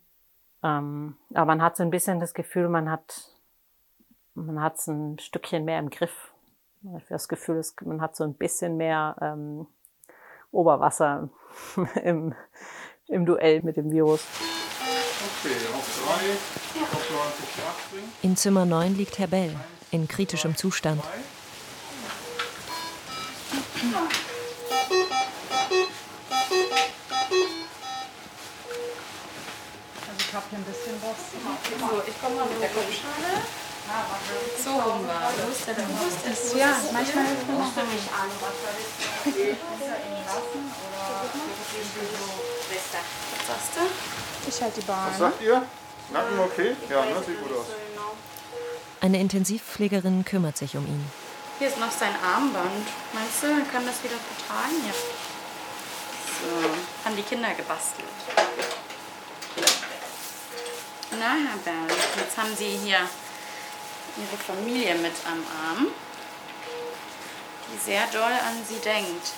Ähm, 0.64 1.18
aber 1.34 1.46
man 1.46 1.62
hat 1.62 1.78
so 1.78 1.84
ein 1.84 1.90
bisschen 1.90 2.20
das 2.20 2.34
Gefühl, 2.34 2.70
man 2.70 2.90
hat 2.90 3.36
man 4.36 4.62
hat 4.62 4.78
es 4.78 4.88
ein 4.88 5.18
Stückchen 5.18 5.66
mehr 5.66 5.80
im 5.80 5.90
Griff. 5.90 6.34
Das 7.10 7.28
Gefühl, 7.28 7.58
es, 7.58 7.76
man 7.84 8.02
hat 8.02 8.16
so 8.16 8.24
ein 8.24 8.36
bisschen 8.36 8.78
mehr 8.78 9.16
ähm, 9.22 9.66
Oberwasser 10.52 11.30
im, 12.04 12.36
im 13.08 13.26
Duell 13.26 13.64
mit 13.64 13.78
dem 13.78 13.92
Virus. 13.92 14.26
In 18.22 18.36
Zimmer 18.36 18.66
9 18.66 18.96
liegt 18.96 19.18
Herr 19.20 19.28
Bell 19.28 19.56
in 19.92 20.08
kritischem 20.08 20.56
Zustand. 20.56 21.02
Also 30.02 30.20
ich 30.20 30.34
habe 30.34 30.46
hier 30.50 30.60
ein 30.60 30.64
bisschen 30.66 30.96
was. 31.02 31.20
So, 31.80 32.02
ich 32.08 32.22
komme 32.22 32.36
mal 32.36 32.46
mit 32.48 32.62
der 32.62 32.70
Kopfschale. 32.70 33.42
So 34.64 34.72
rum 34.72 35.08
war. 35.08 35.32
Wo 35.38 35.52
ist 35.52 35.68
der 35.68 35.76
denn? 35.76 35.86
Wo 35.90 36.08
ist 36.08 36.26
das? 36.26 36.54
Ja, 36.58 36.76
manchmal 36.92 37.26
Musst 37.26 37.78
du 37.78 37.82
mich 37.82 38.10
an, 38.12 38.30
was 38.42 38.56
soll 38.62 38.78
ich 39.32 39.58
Schwester. 42.68 43.00
Was 43.38 43.48
sagst 43.48 43.72
du? 43.76 44.50
Ich 44.50 44.62
halte 44.62 44.82
die 44.82 44.86
Bahn. 44.86 45.12
Was 45.12 45.18
sagt 45.20 45.42
ihr? 45.42 45.66
Nacken 46.12 46.40
okay? 46.40 46.76
Ja, 46.90 47.06
ne? 47.06 47.24
Sieht 47.26 47.42
gut 47.42 47.58
aus. 47.58 47.66
Eine 49.02 49.20
Intensivpflegerin 49.20 50.26
kümmert 50.26 50.58
sich 50.58 50.76
um 50.76 50.86
ihn. 50.86 51.12
Hier 51.60 51.68
ist 51.68 51.80
noch 51.80 51.92
sein 51.92 52.14
Armband. 52.24 52.88
Meinst 53.14 53.44
du, 53.44 53.48
er 53.48 53.66
kann 53.72 53.86
das 53.86 54.04
wieder 54.04 54.16
vertragen? 54.18 54.76
Ja. 54.88 54.94
So, 56.42 57.06
haben 57.06 57.16
die 57.16 57.24
Kinder 57.24 57.54
gebastelt. 57.54 58.08
Na, 61.20 61.36
Herr 61.36 61.58
Berl, 61.64 61.98
jetzt 62.18 62.38
haben 62.38 62.56
Sie 62.56 62.78
hier 62.84 63.00
Ihre 64.18 64.38
Familie 64.46 64.96
mit 64.96 65.14
am 65.26 65.44
Arm, 65.70 65.88
die 67.72 67.92
sehr 67.92 68.06
doll 68.08 68.22
an 68.24 68.58
Sie 68.68 68.80
denkt. 68.80 69.32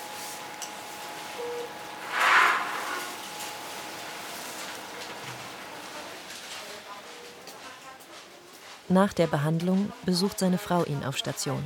Nach 8.90 9.12
der 9.14 9.28
Behandlung 9.28 9.92
besucht 10.06 10.40
seine 10.40 10.58
Frau 10.58 10.84
ihn 10.86 11.04
auf 11.04 11.18
Station. 11.18 11.64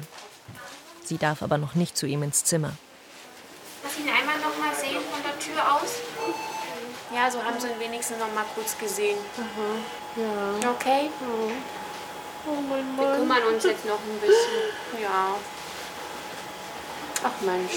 Sie 1.04 1.18
darf 1.18 1.44
aber 1.44 1.58
noch 1.58 1.76
nicht 1.76 1.96
zu 1.96 2.08
ihm 2.08 2.24
ins 2.24 2.44
Zimmer. 2.44 2.72
Lass 3.84 3.98
ihn 4.00 4.10
einmal 4.10 4.38
noch 4.40 4.58
mal 4.58 4.74
sehen 4.74 5.02
von 5.12 5.22
der 5.24 5.38
Tür 5.38 5.76
aus. 5.76 5.96
Ja, 7.14 7.30
so 7.30 7.44
haben 7.44 7.60
sie 7.60 7.68
ihn 7.68 7.80
wenigstens 7.80 8.18
noch 8.20 8.34
mal 8.34 8.46
kurz 8.56 8.78
gesehen. 8.78 9.18
Ja. 10.16 10.70
Okay? 10.72 11.10
Oh 12.48 12.56
mein 12.70 12.98
Wir 12.98 13.06
Mann. 13.06 13.18
kümmern 13.18 13.44
uns 13.54 13.64
jetzt 13.66 13.86
noch 13.86 14.00
ein 14.00 14.20
bisschen. 14.20 15.02
Ja. 15.02 15.36
Ach 17.24 17.42
Mensch. 17.42 17.74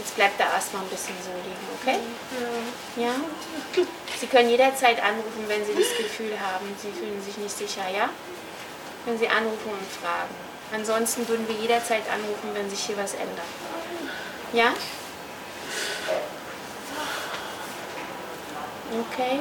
Jetzt 0.00 0.16
bleibt 0.16 0.40
er 0.40 0.50
erstmal 0.50 0.82
ein 0.82 0.88
bisschen 0.88 1.14
so 1.22 1.28
liegen, 1.44 1.68
okay? 1.76 1.98
Ja. 2.96 3.12
Sie 4.18 4.26
können 4.26 4.48
jederzeit 4.48 4.98
anrufen, 5.02 5.44
wenn 5.46 5.62
Sie 5.62 5.74
das 5.74 5.94
Gefühl 5.94 6.32
haben, 6.40 6.74
Sie 6.80 6.90
fühlen 6.90 7.22
sich 7.22 7.36
nicht 7.36 7.54
sicher, 7.54 7.86
ja? 7.94 8.08
Wenn 9.04 9.18
Sie 9.18 9.28
anrufen 9.28 9.68
und 9.68 10.02
fragen. 10.02 10.34
Ansonsten 10.72 11.28
würden 11.28 11.46
wir 11.46 11.54
jederzeit 11.54 12.04
anrufen, 12.10 12.48
wenn 12.54 12.70
sich 12.70 12.80
hier 12.80 12.96
was 12.96 13.12
ändert. 13.12 13.44
Ja? 14.54 14.72
Okay. 19.12 19.40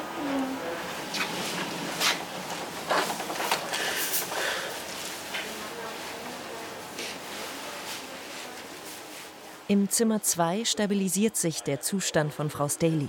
Im 9.69 9.87
Zimmer 9.87 10.19
2 10.23 10.65
stabilisiert 10.65 11.37
sich 11.37 11.61
der 11.61 11.79
Zustand 11.79 12.33
von 12.33 12.49
Frau 12.49 12.67
Staley. 12.67 13.07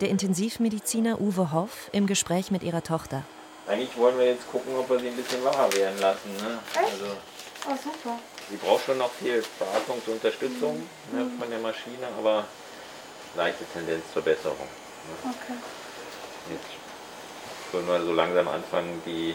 Der 0.00 0.08
Intensivmediziner 0.08 1.20
Uwe 1.20 1.52
Hoff 1.52 1.90
im 1.92 2.06
Gespräch 2.06 2.50
mit 2.50 2.62
ihrer 2.62 2.82
Tochter. 2.82 3.24
Eigentlich 3.68 3.94
wollen 3.98 4.18
wir 4.18 4.24
jetzt 4.24 4.50
gucken, 4.50 4.74
ob 4.74 4.88
wir 4.88 4.98
sie 4.98 5.08
ein 5.08 5.16
bisschen 5.16 5.44
wacher 5.44 5.70
werden 5.74 6.00
lassen. 6.00 6.34
Ne? 6.38 6.58
Also, 6.74 7.04
Oh, 7.68 7.76
super. 7.76 8.18
sie 8.48 8.56
braucht 8.56 8.86
schon 8.86 8.96
noch 8.96 9.10
viel 9.12 9.44
Beatmungsunterstützung 9.58 10.76
ne, 11.12 11.30
von 11.38 11.50
der 11.50 11.58
Maschine, 11.58 12.08
aber 12.16 12.46
leichte 13.36 13.66
Tendenz 13.74 14.02
zur 14.14 14.22
Besserung. 14.22 14.56
Ne? 14.56 15.30
Okay. 15.30 15.58
Jetzt 16.52 16.70
können 17.70 17.86
wir 17.86 18.00
so 18.02 18.14
langsam 18.14 18.48
anfangen, 18.48 19.02
die 19.04 19.34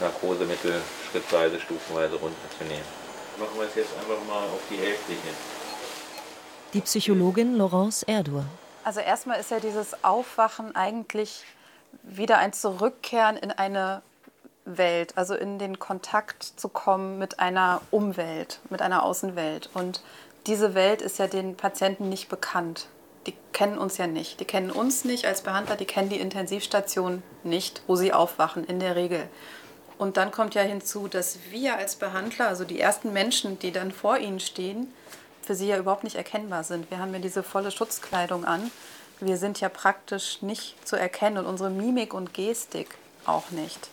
Narkosemittel 0.00 0.82
schrittweise, 1.12 1.60
stufenweise 1.60 2.16
runterzunehmen. 2.16 3.07
Machen 3.38 3.56
wir 3.56 3.66
es 3.66 3.74
jetzt 3.76 3.90
einfach 3.96 4.24
mal 4.26 4.44
auf 4.44 4.60
die 4.68 4.76
Hälfte 4.76 5.12
hin. 5.12 5.34
Die 6.74 6.80
Psychologin 6.80 7.56
Laurence 7.56 8.02
Erdur. 8.02 8.44
Also 8.82 9.00
erstmal 9.00 9.38
ist 9.38 9.50
ja 9.50 9.60
dieses 9.60 10.02
Aufwachen 10.02 10.74
eigentlich 10.74 11.44
wieder 12.02 12.38
ein 12.38 12.52
Zurückkehren 12.52 13.36
in 13.36 13.52
eine 13.52 14.02
Welt, 14.64 15.16
also 15.16 15.34
in 15.34 15.58
den 15.58 15.78
Kontakt 15.78 16.42
zu 16.42 16.68
kommen 16.68 17.18
mit 17.18 17.38
einer 17.38 17.80
Umwelt, 17.90 18.60
mit 18.70 18.82
einer 18.82 19.02
Außenwelt. 19.04 19.70
Und 19.72 20.02
diese 20.46 20.74
Welt 20.74 21.00
ist 21.00 21.18
ja 21.18 21.26
den 21.26 21.56
Patienten 21.56 22.08
nicht 22.08 22.28
bekannt. 22.28 22.88
Die 23.26 23.34
kennen 23.52 23.78
uns 23.78 23.98
ja 23.98 24.06
nicht. 24.06 24.40
Die 24.40 24.44
kennen 24.44 24.70
uns 24.70 25.04
nicht 25.04 25.26
als 25.26 25.42
Behandler, 25.42 25.76
die 25.76 25.84
kennen 25.84 26.08
die 26.08 26.20
Intensivstation 26.20 27.22
nicht, 27.44 27.82
wo 27.86 27.94
sie 27.94 28.12
aufwachen, 28.12 28.64
in 28.64 28.80
der 28.80 28.96
Regel. 28.96 29.28
Und 29.98 30.16
dann 30.16 30.30
kommt 30.30 30.54
ja 30.54 30.62
hinzu, 30.62 31.08
dass 31.08 31.38
wir 31.50 31.76
als 31.76 31.96
Behandler, 31.96 32.46
also 32.46 32.64
die 32.64 32.80
ersten 32.80 33.12
Menschen, 33.12 33.58
die 33.58 33.72
dann 33.72 33.90
vor 33.90 34.16
ihnen 34.18 34.38
stehen, 34.38 34.92
für 35.42 35.56
sie 35.56 35.66
ja 35.66 35.76
überhaupt 35.76 36.04
nicht 36.04 36.16
erkennbar 36.16 36.62
sind. 36.62 36.90
Wir 36.90 36.98
haben 36.98 37.12
ja 37.12 37.18
diese 37.18 37.42
volle 37.42 37.72
Schutzkleidung 37.72 38.44
an. 38.44 38.70
Wir 39.18 39.36
sind 39.36 39.60
ja 39.60 39.68
praktisch 39.68 40.40
nicht 40.40 40.76
zu 40.86 40.94
erkennen 40.94 41.38
und 41.38 41.46
unsere 41.46 41.70
Mimik 41.70 42.14
und 42.14 42.32
Gestik 42.32 42.94
auch 43.26 43.50
nicht. 43.50 43.90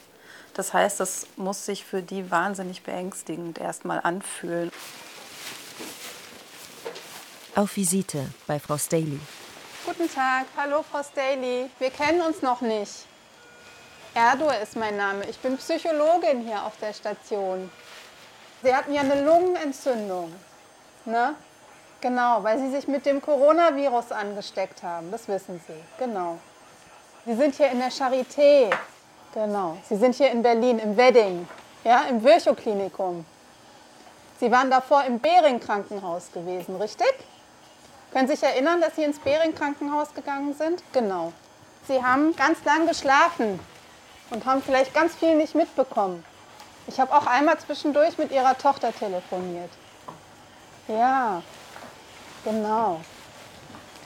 Das 0.54 0.74
heißt, 0.74 1.00
das 1.00 1.26
muss 1.38 1.66
sich 1.66 1.84
für 1.84 2.04
die 2.04 2.30
wahnsinnig 2.30 2.84
beängstigend 2.84 3.58
erstmal 3.58 4.00
anfühlen. 4.02 4.72
Auf 7.56 7.76
Visite 7.76 8.28
bei 8.46 8.60
Frau 8.60 8.78
Staley. 8.78 9.20
Guten 9.86 10.14
Tag, 10.14 10.46
hallo 10.56 10.84
Frau 10.90 11.02
Staley. 11.02 11.70
Wir 11.80 11.90
kennen 11.90 12.22
uns 12.22 12.42
noch 12.42 12.62
nicht. 12.62 13.06
Erdoe 14.16 14.56
ist 14.64 14.78
mein 14.78 14.96
Name. 14.96 15.26
Ich 15.26 15.38
bin 15.40 15.58
Psychologin 15.58 16.40
hier 16.40 16.66
auf 16.66 16.78
der 16.78 16.94
Station. 16.94 17.70
Sie 18.64 18.74
hatten 18.74 18.94
ja 18.94 19.02
eine 19.02 19.22
Lungenentzündung. 19.26 20.34
Ne? 21.04 21.36
Genau, 22.00 22.42
weil 22.42 22.58
Sie 22.58 22.72
sich 22.72 22.88
mit 22.88 23.06
dem 23.06 23.22
Coronavirus 23.22 24.14
angesteckt 24.14 24.84
haben. 24.84 25.12
Das 25.12 25.28
wissen 25.28 25.62
Sie. 25.68 25.74
Genau. 26.00 26.38
Sie 27.26 27.34
sind 27.34 27.56
hier 27.56 27.70
in 27.70 27.80
der 27.80 27.92
Charité. 27.92 28.74
Genau. 29.34 29.78
Sie 29.90 29.98
sind 29.98 30.16
hier 30.16 30.32
in 30.32 30.42
Berlin, 30.42 30.80
im 30.80 30.96
Wedding, 30.96 31.46
ja, 31.84 32.04
im 32.10 32.24
Virchow-Klinikum. 32.24 33.26
Sie 34.40 34.50
waren 34.50 34.72
davor 34.72 35.04
im 35.04 35.20
Behring-Krankenhaus 35.20 36.32
gewesen, 36.32 36.78
richtig? 36.78 37.14
Können 38.14 38.30
Sie 38.30 38.36
sich 38.36 38.44
erinnern, 38.44 38.80
dass 38.80 38.96
Sie 38.96 39.04
ins 39.04 39.20
Behring-Krankenhaus 39.20 40.14
gegangen 40.14 40.54
sind? 40.54 40.82
Genau. 40.94 41.34
Sie 41.86 42.02
haben 42.02 42.34
ganz 42.38 42.64
lang 42.64 42.88
geschlafen 42.88 43.60
und 44.30 44.46
haben 44.46 44.62
vielleicht 44.62 44.94
ganz 44.94 45.16
viel 45.16 45.36
nicht 45.36 45.56
mitbekommen. 45.56 46.24
Ich 46.88 47.00
habe 47.00 47.14
auch 47.14 47.26
einmal 47.26 47.58
zwischendurch 47.60 48.18
mit 48.18 48.32
Ihrer 48.32 48.58
Tochter 48.58 48.94
telefoniert. 48.94 49.72
Ja, 50.88 51.42
genau. 52.44 53.02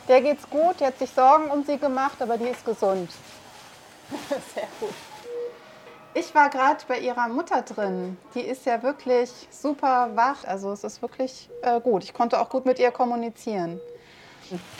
Der 0.08 0.22
geht's 0.22 0.50
gut, 0.50 0.80
die 0.80 0.86
hat 0.86 0.98
sich 0.98 1.12
Sorgen 1.12 1.52
um 1.52 1.64
sie 1.64 1.78
gemacht, 1.78 2.22
aber 2.22 2.38
die 2.38 2.48
ist 2.48 2.66
gesund. 2.66 3.12
Sehr 4.56 4.68
gut. 4.80 4.94
Ich 6.16 6.34
war 6.34 6.50
gerade 6.50 6.84
bei 6.88 6.98
ihrer 7.00 7.28
Mutter 7.28 7.62
drin. 7.62 8.18
Die 8.34 8.42
ist 8.42 8.66
ja 8.66 8.82
wirklich 8.82 9.30
super 9.52 10.10
wach. 10.16 10.44
Also 10.44 10.72
es 10.72 10.84
ist 10.84 11.04
wirklich 11.04 11.50
äh, 11.62 11.80
gut. 11.80 12.04
Ich 12.04 12.14
konnte 12.14 12.42
auch 12.42 12.50
gut 12.50 12.66
mit 12.66 12.80
ihr 12.80 12.90
kommunizieren. 12.90 13.80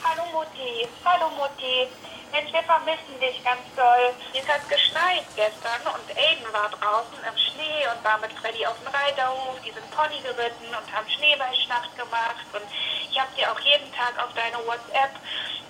Hallo 0.02 0.24
Mutti, 0.32 0.88
hallo 1.04 1.30
Mutti. 1.36 1.86
Mensch, 2.32 2.52
wir 2.52 2.62
vermissen 2.62 3.18
dich 3.18 3.42
ganz 3.42 3.60
doll. 3.74 4.14
Es 4.32 4.46
hat 4.46 4.62
geschneit 4.68 5.26
gestern 5.34 5.82
und 5.90 6.06
Aiden 6.14 6.46
war 6.52 6.70
draußen 6.70 7.18
im 7.18 7.36
Schnee 7.36 7.82
und 7.90 8.04
war 8.04 8.18
mit 8.18 8.32
Freddy 8.38 8.64
auf 8.66 8.78
dem 8.78 8.88
Reiterhof. 8.94 9.58
Die 9.66 9.72
sind 9.72 9.90
Pony 9.90 10.22
geritten 10.22 10.70
und 10.70 10.86
haben 10.94 11.10
Schneeballschlacht 11.10 11.90
gemacht. 11.98 12.46
Und 12.54 12.62
ich 13.10 13.18
habe 13.18 13.34
dir 13.34 13.50
auch 13.50 13.58
jeden 13.60 13.90
Tag 13.92 14.14
auf 14.22 14.30
deine 14.34 14.62
WhatsApp 14.62 15.10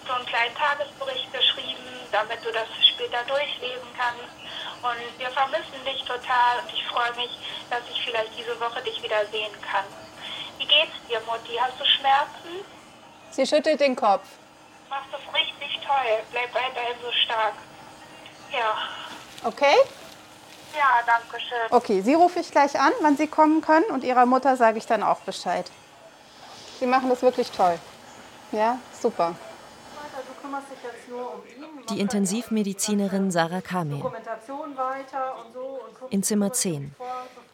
so 0.07 0.13
einen 0.13 0.27
kleinen 0.27 0.55
Tagesbericht 0.55 1.33
geschrieben, 1.33 1.87
damit 2.13 2.45
du 2.45 2.53
das 2.53 2.69
später 2.85 3.25
durchlesen 3.25 3.89
kannst. 3.97 4.37
Und 4.85 5.01
wir 5.17 5.31
vermissen 5.31 5.81
dich 5.85 6.05
total 6.05 6.61
und 6.61 6.69
ich 6.73 6.85
freue 6.89 7.13
mich, 7.17 7.33
dass 7.71 7.81
ich 7.89 8.05
vielleicht 8.05 8.37
diese 8.37 8.59
Woche 8.61 8.83
dich 8.83 9.03
wieder 9.03 9.25
sehen 9.33 9.53
kann. 9.65 9.85
Wie 10.59 10.67
geht's 10.67 10.97
dir, 11.09 11.21
Mutti? 11.25 11.57
Hast 11.57 11.81
du 11.81 11.85
Schmerzen? 11.85 12.65
Sie 13.31 13.47
schüttelt 13.47 13.81
den 13.81 13.97
Kopf. 13.97 14.27
Machst 14.91 15.09
das 15.13 15.35
richtig 15.35 15.81
toll. 15.87 16.23
Bleib 16.33 16.53
weiterhin 16.53 16.97
so 17.01 17.13
stark. 17.13 17.55
Ja. 18.53 19.49
Okay? 19.49 19.77
Ja, 20.77 21.01
danke 21.07 21.41
schön. 21.41 21.59
Okay, 21.71 22.01
Sie 22.03 22.15
rufe 22.15 22.41
ich 22.41 22.51
gleich 22.51 22.79
an, 22.79 22.93
wann 23.01 23.17
Sie 23.17 23.29
kommen 23.29 23.61
können 23.61 23.87
und 23.87 24.05
Ihrer 24.05 24.27
Mutter 24.27 24.57
sage 24.57 24.79
ich 24.79 24.87
dann 24.87 25.03
auch 25.03 25.21
Bescheid. 25.21 25.71
Sie 26.81 26.87
machen 26.87 27.09
das 27.09 27.23
wirklich 27.23 27.51
toll. 27.51 27.79
Ja, 28.53 28.79
super. 29.01 29.35
Du 30.27 30.43
kümmerst 30.43 30.67
dich 30.71 30.79
jetzt 30.83 31.09
nur 31.09 31.35
um 31.35 31.47
ihn. 31.47 31.87
Die 31.91 32.01
Intensivmedizinerin 32.01 33.31
Sarah 33.31 33.61
guckst 33.61 34.15
In 36.11 36.23
Zimmer 36.23 36.53
10. 36.53 36.95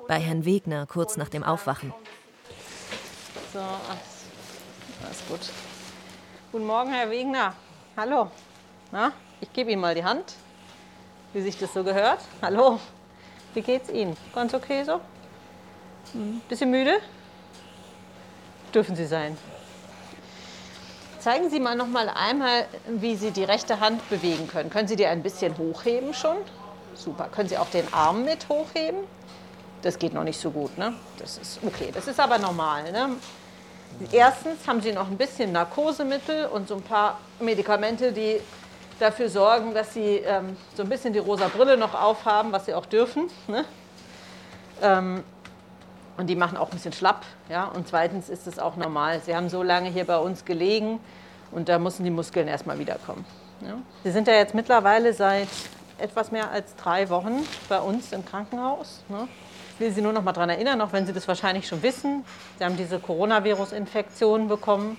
Bei 0.09 0.19
Herrn 0.19 0.45
Wegner 0.45 0.87
kurz 0.87 1.17
nach 1.17 1.29
dem 1.29 1.45
Aufwachen. 1.45 1.93
So, 3.53 3.59
alles 3.59 5.19
gut. 5.29 5.41
Guten 6.57 6.69
Morgen, 6.69 6.91
Herr 6.91 7.11
Wegner. 7.11 7.53
Hallo. 7.99 8.31
Na, 8.91 9.13
ich 9.43 9.53
gebe 9.53 9.73
Ihnen 9.73 9.83
mal 9.83 9.95
die 9.95 10.05
Hand, 10.05 10.33
wie 11.35 11.43
sich 11.43 11.59
das 11.59 11.75
so 11.75 11.85
gehört. 11.85 12.21
Hallo. 12.41 12.81
Wie 13.53 13.61
geht's 13.61 13.91
Ihnen? 13.91 14.17
Ganz 14.35 14.55
okay 14.55 14.83
so? 14.83 15.03
Hm, 16.13 16.41
Bisschen 16.49 16.71
müde? 16.71 16.95
Dürfen 18.73 18.97
Sie 18.97 19.05
sein. 19.05 19.37
Zeigen 21.19 21.51
Sie 21.51 21.61
mal 21.61 21.77
noch 21.77 21.89
mal 21.89 22.09
einmal, 22.09 22.65
wie 22.87 23.17
Sie 23.17 23.33
die 23.33 23.45
rechte 23.45 23.81
Hand 23.81 24.09
bewegen 24.09 24.49
können. 24.49 24.71
Können 24.71 24.89
Sie 24.89 24.97
die 24.97 25.05
ein 25.05 25.23
bisschen 25.23 25.59
hochheben 25.59 26.15
schon? 26.15 26.39
Super. 26.95 27.29
Können 27.29 27.51
Sie 27.51 27.59
auch 27.59 27.69
den 27.69 27.93
Arm 27.93 28.25
mit 28.25 28.49
hochheben? 28.49 29.01
Das 29.83 29.99
geht 29.99 30.15
noch 30.15 30.25
nicht 30.25 30.41
so 30.41 30.51
gut, 30.51 30.79
ne? 30.79 30.95
Das 31.19 31.37
ist 31.37 31.59
okay. 31.63 31.91
Das 31.93 32.09
ist 32.09 32.19
aber 32.19 32.39
normal, 32.39 32.91
ne? 32.93 33.11
Erstens 34.13 34.67
haben 34.67 34.81
Sie 34.81 34.93
noch 34.93 35.09
ein 35.09 35.17
bisschen 35.17 35.53
Narkosemittel 35.53 36.47
und 36.47 36.69
so 36.69 36.75
ein 36.77 36.83
paar 36.83 37.19
Medikamente, 37.41 38.13
die 38.13 38.41
dafür 38.99 39.29
sorgen, 39.29 39.75
dass 39.75 39.95
Sie 39.95 40.17
ähm, 40.17 40.57
so 40.75 40.83
ein 40.83 40.89
bisschen 40.89 41.13
die 41.13 41.19
rosa 41.19 41.49
Brille 41.49 41.77
noch 41.77 41.95
aufhaben, 41.95 42.53
was 42.53 42.67
Sie 42.67 42.75
auch 42.75 42.87
dürfen. 42.87 43.31
Ne? 43.49 43.65
Ähm, 44.83 45.25
und 46.17 46.29
die 46.29 46.37
machen 46.37 46.57
auch 46.57 46.69
ein 46.69 46.77
bisschen 46.77 46.93
schlapp. 46.93 47.23
Ja? 47.49 47.67
Und 47.67 47.89
zweitens 47.89 48.29
ist 48.29 48.47
es 48.47 48.59
auch 48.59 48.77
normal. 48.77 49.21
Sie 49.21 49.35
haben 49.35 49.49
so 49.49 49.63
lange 49.63 49.91
hier 49.91 50.05
bei 50.05 50.19
uns 50.19 50.45
gelegen 50.45 51.01
und 51.51 51.69
da 51.69 51.79
müssen 51.79 52.05
die 52.05 52.11
Muskeln 52.11 52.49
erstmal 52.49 52.79
wiederkommen. 52.79 53.25
Ja? 53.63 53.79
Sie 54.05 54.11
sind 54.11 54.29
ja 54.29 54.35
jetzt 54.35 54.55
mittlerweile 54.55 55.13
seit 55.13 55.49
etwas 55.99 56.31
mehr 56.31 56.51
als 56.51 56.77
drei 56.77 57.09
Wochen 57.09 57.47
bei 57.69 57.81
uns 57.81 58.13
im 58.13 58.25
Krankenhaus. 58.25 59.03
Ne? 59.09 59.29
Ich 59.77 59.81
will 59.81 59.93
Sie 59.93 60.01
nur 60.01 60.15
noch 60.15 60.23
mal 60.23 60.33
daran 60.33 60.49
erinnern, 60.49 60.81
auch 60.81 60.95
wenn 60.95 61.05
Sie 61.05 61.13
das 61.13 61.29
wahrscheinlich 61.29 61.69
schon 61.69 61.83
wissen. 61.83 62.25
Sie 62.59 62.65
haben 62.65 62.79
diese 62.79 62.99
Coronavirus-Infektion 62.99 64.49
bekommen 64.49 64.97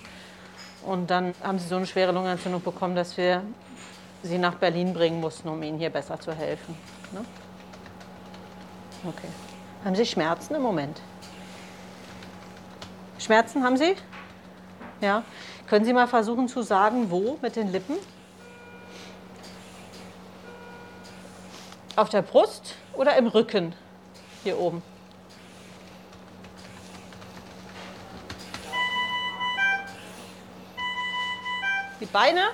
und 0.86 1.10
dann 1.10 1.34
haben 1.42 1.58
Sie 1.58 1.66
so 1.66 1.74
eine 1.74 1.86
schwere 1.86 2.12
Lungenentzündung 2.12 2.62
bekommen, 2.62 2.94
dass 2.94 3.16
wir 3.16 3.42
Sie 4.22 4.38
nach 4.38 4.54
Berlin 4.54 4.94
bringen 4.94 5.20
mussten, 5.20 5.48
um 5.48 5.60
Ihnen 5.64 5.78
hier 5.78 5.90
besser 5.90 6.20
zu 6.20 6.32
helfen. 6.32 6.76
Ne? 7.10 7.24
Okay. 9.02 9.26
Haben 9.84 9.96
Sie 9.96 10.06
Schmerzen 10.06 10.54
im 10.54 10.62
Moment? 10.62 11.00
Schmerzen 13.18 13.64
haben 13.64 13.76
Sie? 13.76 13.96
Ja. 15.00 15.24
Können 15.66 15.86
Sie 15.86 15.92
mal 15.92 16.06
versuchen 16.06 16.46
zu 16.46 16.62
sagen, 16.62 17.10
wo 17.10 17.36
mit 17.42 17.56
den 17.56 17.72
Lippen? 17.72 17.96
Auf 21.96 22.10
der 22.10 22.22
Brust 22.22 22.76
oder 22.94 23.16
im 23.16 23.26
Rücken? 23.26 23.74
Hier 24.44 24.58
oben. 24.58 24.82
Die 32.00 32.06
Beine? 32.06 32.50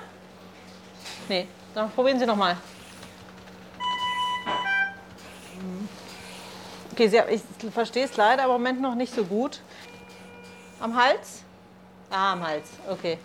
Nee, 1.29 1.47
dann 1.73 1.91
probieren 1.91 2.19
Sie 2.19 2.25
nochmal. 2.25 2.57
Okay, 6.91 7.07
Sie, 7.09 7.19
ich 7.29 7.73
verstehe 7.73 8.05
es 8.05 8.15
leider 8.15 8.43
im 8.45 8.49
Moment 8.49 8.81
noch 8.81 8.95
nicht 8.95 9.13
so 9.13 9.25
gut. 9.25 9.61
Am 10.79 10.95
Hals? 10.95 11.43
Ah, 12.09 12.33
am 12.33 12.47
Hals, 12.47 12.69
okay. 12.89 13.19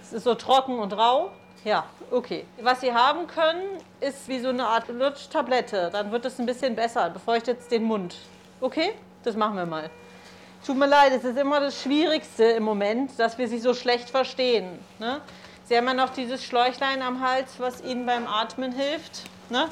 Es 0.00 0.12
ist 0.12 0.24
so 0.24 0.34
trocken 0.34 0.78
und 0.78 0.92
rau. 0.92 1.32
Ja, 1.68 1.84
okay. 2.10 2.46
Was 2.62 2.80
Sie 2.80 2.94
haben 2.94 3.26
können, 3.26 3.62
ist 4.00 4.26
wie 4.26 4.40
so 4.40 4.48
eine 4.48 4.66
Art 4.66 4.88
Lutschtablette. 4.88 5.90
Dann 5.92 6.10
wird 6.10 6.24
es 6.24 6.38
ein 6.38 6.46
bisschen 6.46 6.74
besser. 6.74 7.10
Befeuchtet 7.10 7.60
es 7.60 7.68
den 7.68 7.84
Mund. 7.84 8.16
Okay? 8.62 8.94
Das 9.22 9.36
machen 9.36 9.54
wir 9.54 9.66
mal. 9.66 9.90
Tut 10.64 10.78
mir 10.78 10.86
leid, 10.86 11.12
es 11.12 11.24
ist 11.24 11.36
immer 11.36 11.60
das 11.60 11.82
Schwierigste 11.82 12.44
im 12.44 12.62
Moment, 12.62 13.18
dass 13.18 13.36
wir 13.36 13.48
Sie 13.48 13.58
so 13.58 13.74
schlecht 13.74 14.08
verstehen. 14.08 14.78
Ne? 14.98 15.20
Sie 15.66 15.76
haben 15.76 15.86
ja 15.86 15.92
noch 15.92 16.08
dieses 16.08 16.42
Schläuchlein 16.42 17.02
am 17.02 17.20
Hals, 17.20 17.50
was 17.58 17.82
Ihnen 17.82 18.06
beim 18.06 18.26
Atmen 18.26 18.72
hilft. 18.72 19.24
Ne? 19.50 19.68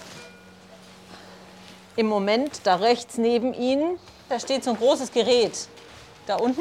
Im 1.96 2.08
Moment, 2.08 2.60
da 2.64 2.74
rechts 2.74 3.16
neben 3.16 3.54
Ihnen, 3.54 3.98
da 4.28 4.38
steht 4.38 4.64
so 4.64 4.72
ein 4.72 4.76
großes 4.76 5.12
Gerät. 5.12 5.66
Da 6.26 6.36
unten. 6.36 6.60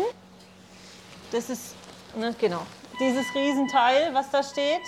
Das 1.34 1.50
ist, 1.50 1.76
ne, 2.15 2.34
genau, 2.39 2.62
dieses 3.02 3.26
Riesenteil, 3.36 4.13
was 4.13 4.30
da 4.32 4.41
steht. 4.41 4.80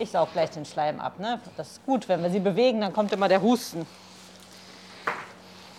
Ich 0.00 0.10
saug 0.12 0.32
gleich 0.32 0.50
den 0.50 0.64
Schleim 0.64 1.00
ab. 1.00 1.18
Ne? 1.18 1.40
Das 1.56 1.72
ist 1.72 1.86
gut, 1.86 2.08
wenn 2.08 2.22
wir 2.22 2.30
sie 2.30 2.38
bewegen, 2.38 2.80
dann 2.80 2.92
kommt 2.92 3.12
immer 3.12 3.28
der 3.28 3.42
Husten. 3.42 3.84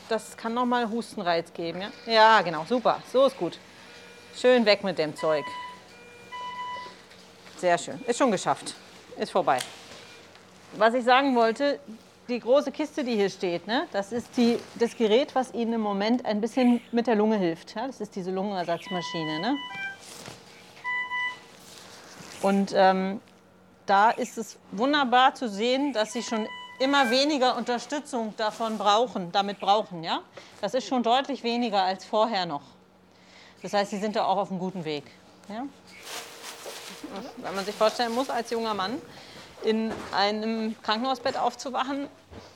Das 0.10 0.36
kann 0.36 0.54
nochmal 0.54 0.90
Hustenreiz 0.90 1.54
geben. 1.54 1.82
Ja? 1.82 2.12
ja, 2.12 2.42
genau, 2.42 2.66
super. 2.68 3.02
So 3.12 3.26
ist 3.26 3.38
gut. 3.38 3.58
Schön 4.36 4.66
weg 4.66 4.84
mit 4.84 4.98
dem 4.98 5.16
Zeug. 5.16 5.46
Sehr 7.58 7.78
schön. 7.78 8.02
Ist 8.08 8.18
schon 8.18 8.32
geschafft. 8.32 8.74
Ist 9.18 9.32
vorbei. 9.32 9.60
Was 10.74 10.94
ich 10.94 11.06
sagen 11.06 11.36
wollte, 11.36 11.80
die 12.28 12.40
große 12.40 12.72
Kiste, 12.72 13.04
die 13.04 13.16
hier 13.16 13.30
steht, 13.30 13.68
ne, 13.68 13.88
das 13.92 14.12
ist 14.12 14.38
die, 14.38 14.60
das 14.76 14.96
Gerät, 14.96 15.34
was 15.34 15.54
Ihnen 15.54 15.74
im 15.74 15.82
Moment 15.82 16.26
ein 16.26 16.42
bisschen 16.42 16.82
mit 16.92 17.08
der 17.08 17.16
Lunge 17.16 17.38
hilft. 17.38 17.76
Ja? 17.76 17.88
Das 17.88 18.02
ist 18.02 18.16
diese 18.16 18.32
Lungenersatzmaschine. 18.32 19.40
Ne? 19.40 19.56
Und 22.42 22.74
ähm, 22.76 23.22
da 23.90 24.12
ist 24.12 24.38
es 24.38 24.58
wunderbar 24.72 25.34
zu 25.34 25.50
sehen, 25.50 25.94
dass 25.94 26.14
Sie 26.14 26.22
schon 26.22 26.48
immer 26.80 27.10
weniger 27.10 27.58
Unterstützung 27.58 28.36
davon 28.38 28.78
brauchen, 28.78 29.32
damit 29.32 29.60
brauchen. 29.60 30.04
Ja? 30.04 30.22
Das 30.62 30.76
ist 30.76 30.88
schon 30.88 31.02
deutlich 31.02 31.44
weniger 31.44 31.82
als 31.82 32.06
vorher 32.06 32.46
noch. 32.46 32.62
Das 33.64 33.74
heißt, 33.74 33.90
Sie 33.92 33.98
sind 33.98 34.16
da 34.16 34.26
auch 34.26 34.38
auf 34.38 34.52
einem 34.52 34.60
guten 34.60 34.86
Weg. 34.86 35.06
Ja? 35.50 35.66
Wenn 37.38 37.56
man 37.56 37.66
sich 37.66 37.76
vorstellen 37.76 38.14
muss, 38.14 38.30
als 38.30 38.52
junger 38.52 38.76
Mann 38.76 39.02
in 39.64 39.92
einem 40.16 40.80
Krankenhausbett 40.84 41.38
aufzuwachen, 41.38 42.08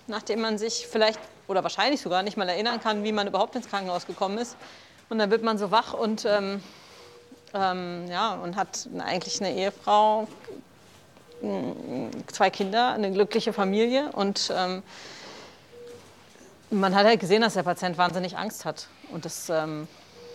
nachdem 0.07 0.39
man 0.39 0.57
sich 0.57 0.87
vielleicht 0.87 1.19
oder 1.47 1.63
wahrscheinlich 1.63 1.99
sogar 1.99 2.23
nicht 2.23 2.37
mal 2.37 2.47
erinnern 2.47 2.79
kann, 2.79 3.03
wie 3.03 3.11
man 3.11 3.27
überhaupt 3.27 3.55
ins 3.55 3.67
Krankenhaus 3.67 4.05
gekommen 4.05 4.37
ist. 4.37 4.55
Und 5.09 5.17
dann 5.17 5.31
wird 5.31 5.43
man 5.43 5.57
so 5.57 5.71
wach 5.71 5.93
und, 5.93 6.25
ähm, 6.25 6.63
ähm, 7.53 8.07
ja, 8.07 8.35
und 8.35 8.55
hat 8.55 8.87
eigentlich 8.99 9.41
eine 9.41 9.53
Ehefrau, 9.53 10.27
zwei 12.27 12.49
Kinder, 12.49 12.93
eine 12.93 13.11
glückliche 13.11 13.53
Familie 13.53 14.11
und 14.13 14.51
ähm, 14.55 14.83
man 16.73 16.95
hat 16.95 17.05
halt 17.05 17.19
gesehen, 17.19 17.41
dass 17.41 17.53
der 17.53 17.63
Patient 17.63 17.97
wahnsinnig 17.97 18.37
Angst 18.37 18.65
hat. 18.65 18.87
Und 19.11 19.25
das, 19.25 19.49
ähm, 19.49 19.87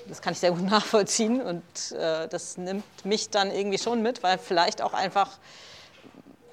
das 0.06 0.22
kann 0.22 0.32
ich 0.32 0.38
sehr 0.38 0.52
gut 0.52 0.62
nachvollziehen. 0.70 1.42
Und 1.42 1.92
äh, 1.92 2.28
das 2.28 2.56
nimmt 2.56 2.84
mich 3.04 3.30
dann 3.30 3.50
irgendwie 3.50 3.78
schon 3.78 4.02
mit, 4.02 4.22
weil 4.22 4.38
vielleicht 4.38 4.82
auch 4.82 4.94
einfach 4.94 5.30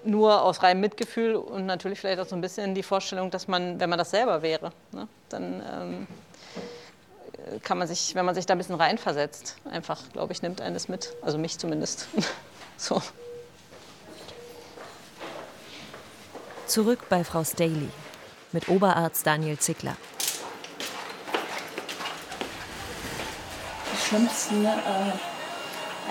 nur 0.03 0.43
aus 0.43 0.61
reinem 0.61 0.81
Mitgefühl 0.81 1.35
und 1.35 1.65
natürlich 1.65 1.99
vielleicht 1.99 2.19
auch 2.19 2.27
so 2.27 2.35
ein 2.35 2.41
bisschen 2.41 2.75
die 2.75 2.83
Vorstellung, 2.83 3.31
dass 3.31 3.47
man, 3.47 3.79
wenn 3.79 3.89
man 3.89 3.97
das 3.97 4.11
selber 4.11 4.43
wäre, 4.43 4.71
ne, 4.91 5.07
dann 5.29 5.63
ähm, 5.73 6.07
kann 7.63 7.79
man 7.79 7.87
sich, 7.87 8.13
wenn 8.13 8.23
man 8.23 8.35
sich 8.35 8.45
da 8.45 8.53
ein 8.53 8.59
bisschen 8.59 8.75
reinversetzt, 8.75 9.55
einfach, 9.69 10.01
glaube 10.13 10.31
ich, 10.33 10.43
nimmt 10.43 10.61
eines 10.61 10.87
mit. 10.89 11.13
Also 11.23 11.39
mich 11.39 11.57
zumindest. 11.57 12.07
so. 12.77 13.01
Zurück 16.67 16.99
bei 17.09 17.23
Frau 17.23 17.43
Staley 17.43 17.89
mit 18.51 18.67
Oberarzt 18.69 19.25
Daniel 19.27 19.57
Zickler. 19.59 19.95
Die 23.93 23.97
schlimmsten 24.07 24.65
äh, 24.65 24.69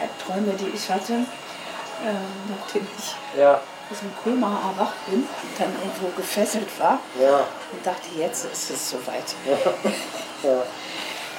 Albträume, 0.00 0.52
die 0.58 0.68
ich 0.74 0.88
hatte, 0.90 1.12
äh, 1.14 2.14
nachdem 2.48 2.86
ich 2.98 3.38
Ja. 3.38 3.54
aus 3.90 3.98
dem 4.00 4.12
Koma 4.22 4.60
erwacht 4.72 4.94
bin 5.06 5.20
und 5.20 5.58
dann 5.60 5.72
irgendwo 5.80 6.08
gefesselt 6.16 6.68
war 6.78 6.98
Ja. 7.20 7.40
und 7.72 7.84
dachte, 7.84 8.08
jetzt 8.16 8.44
ist 8.44 8.70
es 8.70 8.90
soweit. 8.90 9.34
ja. 10.42 10.62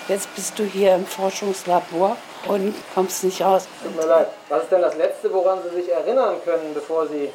Jetzt 0.08 0.34
bist 0.36 0.60
du 0.60 0.64
hier 0.64 0.94
im 0.96 1.06
Forschungslabor 1.08 2.16
und 2.48 2.76
kommst 2.94 3.24
nicht 3.24 3.42
raus. 3.42 3.68
Tut 3.82 3.96
mir 3.96 4.06
leid. 4.06 4.28
Was 4.50 4.64
ist 4.64 4.72
denn 4.72 4.82
das 4.82 4.96
Letzte, 4.98 5.34
woran 5.34 5.60
Sie 5.64 5.82
sich 5.82 5.92
erinnern 5.92 6.36
können, 6.46 6.74
bevor 6.76 7.08
Sie 7.08 7.32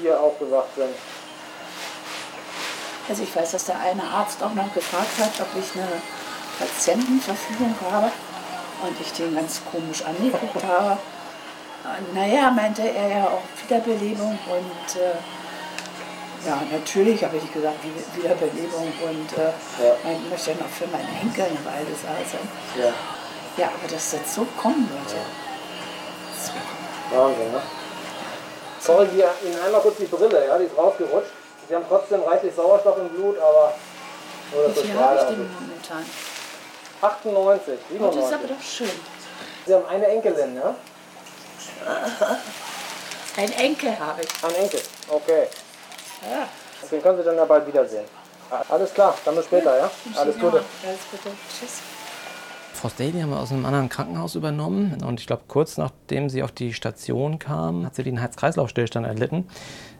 hier 0.00 0.20
aufgewacht 0.20 0.68
sind? 0.76 0.94
Also 3.08 3.22
ich 3.22 3.34
weiß, 3.34 3.52
dass 3.52 3.64
der 3.64 3.78
eine 3.80 4.02
Arzt 4.04 4.42
auch 4.42 4.52
noch 4.54 4.72
gefragt 4.74 5.18
hat, 5.18 5.32
ob 5.40 5.48
ich 5.58 5.74
eine 5.80 5.88
Patientenverfügung 6.58 7.74
habe 7.90 8.10
und 8.82 9.00
ich 9.00 9.12
den 9.12 9.34
ganz 9.34 9.60
komisch 9.70 10.02
angeguckt 10.04 10.62
habe. 10.64 10.98
Naja, 12.12 12.50
meinte 12.50 12.82
er 12.82 13.08
ja 13.08 13.24
auch 13.24 13.42
Wiederbelebung 13.62 14.38
und 14.50 15.00
äh, 15.00 15.14
ja, 16.46 16.60
natürlich 16.70 17.24
habe 17.24 17.38
ich 17.38 17.52
gesagt, 17.52 17.76
Wie- 17.82 18.20
Wiederbelebung 18.22 18.92
und 19.02 19.32
äh, 19.38 19.52
man 20.04 20.28
möchte 20.28 20.50
ja 20.50 20.56
noch 20.58 20.68
für 20.68 20.86
meinen 20.88 21.08
Enkel 21.22 21.44
eine 21.44 21.64
Weile 21.64 21.94
sein. 22.02 22.48
Ja. 22.78 22.92
Ja, 23.56 23.68
aber 23.68 23.88
dass 23.90 24.10
das 24.10 24.34
so 24.34 24.46
kommen 24.60 24.88
würde. 24.90 25.20
Wahnsinn, 27.10 27.52
ne? 27.52 27.60
Sorry, 28.80 29.08
hier 29.14 29.30
Ihnen 29.44 29.60
einmal 29.60 29.80
kurz 29.80 29.96
die 29.98 30.04
Brille, 30.06 30.46
ja, 30.46 30.58
die 30.58 30.64
ist 30.64 30.76
rausgerutscht. 30.76 31.30
Sie 31.68 31.74
haben 31.74 31.84
trotzdem 31.88 32.22
reichlich 32.22 32.54
Sauerstoff 32.54 32.96
im 32.98 33.08
Blut, 33.10 33.38
aber 33.38 33.74
nur 34.54 34.68
das 34.68 34.76
Wie 34.76 34.80
viel 34.88 34.98
habe 34.98 35.16
ich 35.16 35.22
denn 35.24 35.50
momentan? 35.60 36.06
98, 37.00 37.74
Oh, 37.78 37.92
97. 37.92 38.20
das 38.20 38.26
ist 38.30 38.34
aber 38.34 38.48
doch 38.48 38.62
schön. 38.62 38.90
Sie 39.66 39.74
haben 39.74 39.86
eine 39.86 40.06
Enkelin, 40.06 40.56
ja? 40.56 40.74
Ein 43.36 43.52
Enkel 43.52 43.98
habe 43.98 44.22
ich. 44.22 44.28
Ein 44.44 44.54
Enkel, 44.54 44.80
okay. 45.08 45.48
Ja. 46.22 46.48
Den 46.90 47.02
können 47.02 47.18
Sie 47.18 47.24
dann 47.24 47.36
ja 47.36 47.44
bald 47.44 47.66
wiedersehen. 47.66 48.04
Alles 48.68 48.94
klar, 48.94 49.14
dann 49.24 49.36
bis 49.36 49.44
später, 49.44 49.76
ja? 49.76 49.90
Alles 50.16 50.34
Gute. 50.36 50.56
Alles 50.56 51.00
Gute. 51.10 51.36
Tschüss. 51.58 51.80
Frau 52.78 52.90
Staley 52.90 53.20
haben 53.20 53.30
wir 53.30 53.40
aus 53.40 53.50
einem 53.50 53.66
anderen 53.66 53.88
Krankenhaus 53.88 54.36
übernommen. 54.36 55.02
Und 55.02 55.18
ich 55.18 55.26
glaube, 55.26 55.42
kurz 55.48 55.78
nachdem 55.78 56.30
sie 56.30 56.44
auf 56.44 56.52
die 56.52 56.72
Station 56.72 57.40
kam, 57.40 57.84
hat 57.84 57.96
sie 57.96 58.04
den 58.04 58.18
Herz-Kreislauf-Stillstand 58.18 59.04
erlitten. 59.04 59.48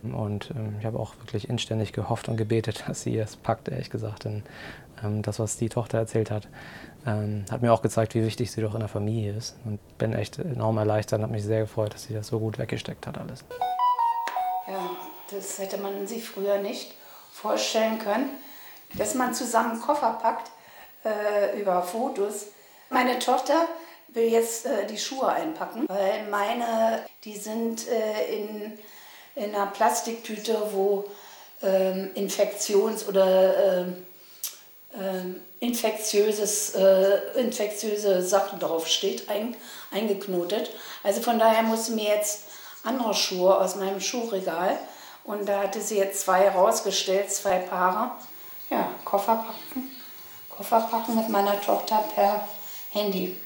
Und 0.05 0.53
ähm, 0.57 0.77
ich 0.79 0.87
habe 0.87 1.01
auch 1.01 1.17
wirklich 1.17 1.49
inständig 1.49 1.93
gehofft 1.93 2.29
und 2.29 2.37
gebetet, 2.37 2.85
dass 2.87 3.03
sie 3.03 3.19
es 3.19 3.35
packt, 3.35 3.69
ehrlich 3.69 3.91
gesagt. 3.91 4.27
Denn 4.27 4.45
ähm, 5.03 5.23
das, 5.23 5.41
was 5.41 5.57
die 5.57 5.69
Tochter 5.69 5.99
erzählt 5.99 6.31
hat, 6.31 6.47
ähm, 7.05 7.45
hat 7.51 7.63
mir 7.63 7.73
auch 7.73 7.83
gezeigt, 7.83 8.15
wie 8.15 8.23
wichtig 8.25 8.53
sie 8.53 8.61
doch 8.61 8.75
in 8.75 8.81
der 8.81 8.89
Familie 8.89 9.33
ist. 9.33 9.57
Und 9.65 9.81
bin 9.99 10.13
echt 10.13 10.39
enorm 10.39 10.79
erleichtert 10.79 11.19
und 11.19 11.25
habe 11.25 11.33
mich 11.33 11.43
sehr 11.43 11.63
gefreut, 11.63 11.95
dass 11.95 12.05
sie 12.05 12.15
das 12.15 12.29
so 12.29 12.39
gut 12.39 12.59
weggesteckt 12.59 13.09
hat 13.09 13.19
alles. 13.19 13.45
Ja, 14.69 14.91
das 15.33 15.59
hätte 15.59 15.79
man 15.79 16.07
sich 16.07 16.25
früher 16.25 16.59
nicht 16.59 16.95
vorstellen 17.33 17.99
können, 17.99 18.31
dass 18.95 19.17
man 19.17 19.35
zusammen 19.35 19.81
Koffer 19.81 20.17
packt 20.23 20.53
äh, 21.05 21.61
über 21.61 21.83
Fotos. 21.83 22.47
Meine 22.91 23.19
Tochter 23.19 23.69
will 24.09 24.29
jetzt 24.29 24.67
äh, 24.67 24.87
die 24.87 24.99
Schuhe 24.99 25.29
einpacken, 25.29 25.85
weil 25.89 26.27
meine, 26.31 27.05
die 27.25 27.37
sind 27.37 27.87
äh, 27.89 28.35
in, 28.35 28.79
in 29.35 29.55
einer 29.55 29.67
Plastiktüte, 29.67 30.57
wo 30.73 31.05
ähm, 31.63 32.11
Infektions- 32.15 33.07
oder 33.07 33.81
ähm, 33.81 34.07
ähm, 34.99 35.41
infektiöses, 35.61 36.75
äh, 36.75 37.39
infektiöse 37.39 38.23
Sachen 38.23 38.59
draufsteht, 38.59 39.29
ein, 39.29 39.55
eingeknotet. 39.91 40.71
Also 41.03 41.21
von 41.21 41.39
daher 41.39 41.63
muss 41.63 41.87
sie 41.87 41.93
mir 41.93 42.15
jetzt 42.15 42.45
andere 42.85 43.13
Schuhe 43.13 43.59
aus 43.59 43.77
meinem 43.77 44.01
Schuhregal 44.01 44.79
und 45.25 45.47
da 45.47 45.65
hatte 45.65 45.81
sie 45.81 45.99
jetzt 45.99 46.23
zwei 46.23 46.49
rausgestellt, 46.49 47.31
zwei 47.31 47.59
Paare. 47.59 48.13
Ja, 48.71 48.91
Koffer 49.05 49.45
packen, 49.47 49.91
Koffer 50.49 50.89
packen 50.91 51.17
mit 51.17 51.29
meiner 51.29 51.61
Tochter 51.61 52.05
per 52.15 52.49
Handy. 52.91 53.37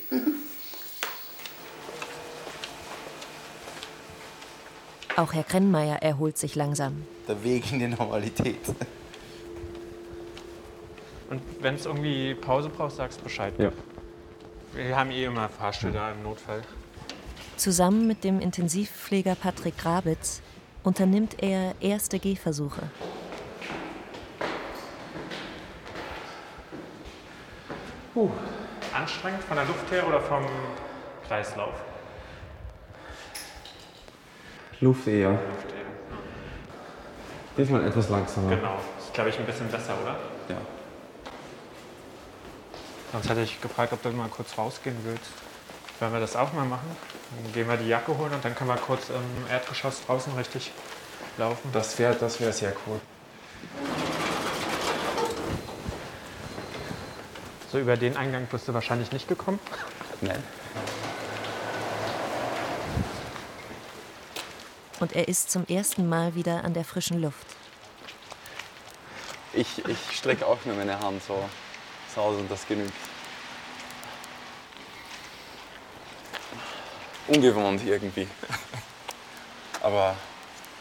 Auch 5.17 5.33
Herr 5.33 5.45
Krennmeier 5.45 5.97
erholt 5.97 6.39
sich 6.39 6.55
langsam. 6.55 7.05
Der 7.29 7.43
Weg 7.45 7.71
in 7.73 7.81
die 7.81 7.89
Normalität. 7.89 8.61
Und 11.29 11.43
wenn 11.61 11.75
es 11.75 11.87
irgendwie 11.87 12.35
Pause 12.35 12.69
brauchst, 12.69 12.97
sagst 12.97 13.23
Bescheid. 13.23 13.53
Ja. 13.59 13.73
Wir 14.75 14.97
haben 14.97 15.11
eh 15.11 15.25
immer 15.25 15.49
Fahrstuhl 15.49 15.93
da 15.93 16.13
im 16.13 16.23
Notfall. 16.23 16.63
Zusammen 17.57 18.07
mit 18.07 18.25
dem 18.25 18.41
Intensivpfleger 18.41 19.35
Patrick 19.35 19.77
Grabitz 19.77 20.41
unternimmt 20.83 21.43
er 21.43 21.75
erste 21.81 22.19
Gehversuche. 22.19 22.83
Puh. 28.15 28.31
Anstrengend 29.03 29.43
von 29.43 29.57
der 29.57 29.67
Luft 29.67 29.91
her 29.91 30.07
oder 30.07 30.21
vom 30.21 30.47
Kreislauf? 31.27 31.75
Luft 34.79 35.09
eher. 35.09 35.37
Diesmal 37.57 37.85
etwas 37.85 38.09
langsamer. 38.11 38.51
Genau. 38.51 38.79
Ist, 39.01 39.13
glaube 39.13 39.31
ich, 39.31 39.39
ein 39.41 39.45
bisschen 39.45 39.69
besser, 39.69 39.95
oder? 40.01 40.17
Ja. 40.49 40.57
Sonst 43.11 43.29
hätte 43.29 43.41
ich 43.41 43.61
gefragt, 43.61 43.93
ob 43.93 44.03
du 44.05 44.11
mal 44.11 44.29
kurz 44.29 44.57
rausgehen 44.57 44.97
willst. 45.03 45.33
Wenn 45.99 46.13
wir 46.13 46.21
das 46.21 46.37
auch 46.37 46.53
mal 46.53 46.65
machen, 46.65 46.97
dann 47.43 47.53
gehen 47.53 47.69
wir 47.69 47.77
die 47.77 47.89
Jacke 47.89 48.17
holen 48.17 48.33
und 48.33 48.45
dann 48.45 48.55
können 48.55 48.71
wir 48.71 48.77
kurz 48.77 49.11
im 49.11 49.51
Erdgeschoss 49.51 50.07
draußen 50.07 50.33
richtig 50.37 50.71
laufen. 51.39 51.71
Das 51.73 51.99
wäre 51.99 52.15
das 52.15 52.41
wär 52.41 52.53
sehr 52.53 52.73
cool. 52.87 53.01
So 57.73 57.79
über 57.79 57.97
den 57.97 58.19
Eingang 58.19 58.47
bist 58.51 58.69
du 58.69 58.75
wahrscheinlich 58.75 59.13
nicht 59.13 59.29
gekommen. 59.29 59.59
Nein. 60.21 60.43
Und 65.01 65.15
er 65.15 65.27
ist 65.27 65.51
zum 65.51 65.67
ersten 65.67 66.07
Mal 66.07 66.35
wieder 66.35 66.65
an 66.65 66.75
der 66.75 66.85
frischen 66.85 67.23
Luft. 67.23 67.47
Ich, 69.55 69.83
ich 69.87 69.99
strecke 70.13 70.47
auch 70.47 70.59
nur 70.67 70.77
meine 70.77 71.01
Hand 71.01 71.23
so, 71.25 71.49
so 72.15 72.21
aus 72.21 72.37
und 72.37 72.51
das 72.51 72.69
genügt. 72.69 72.93
Ungewohnt 77.29 77.87
irgendwie. 77.87 78.29
Aber 79.81 80.15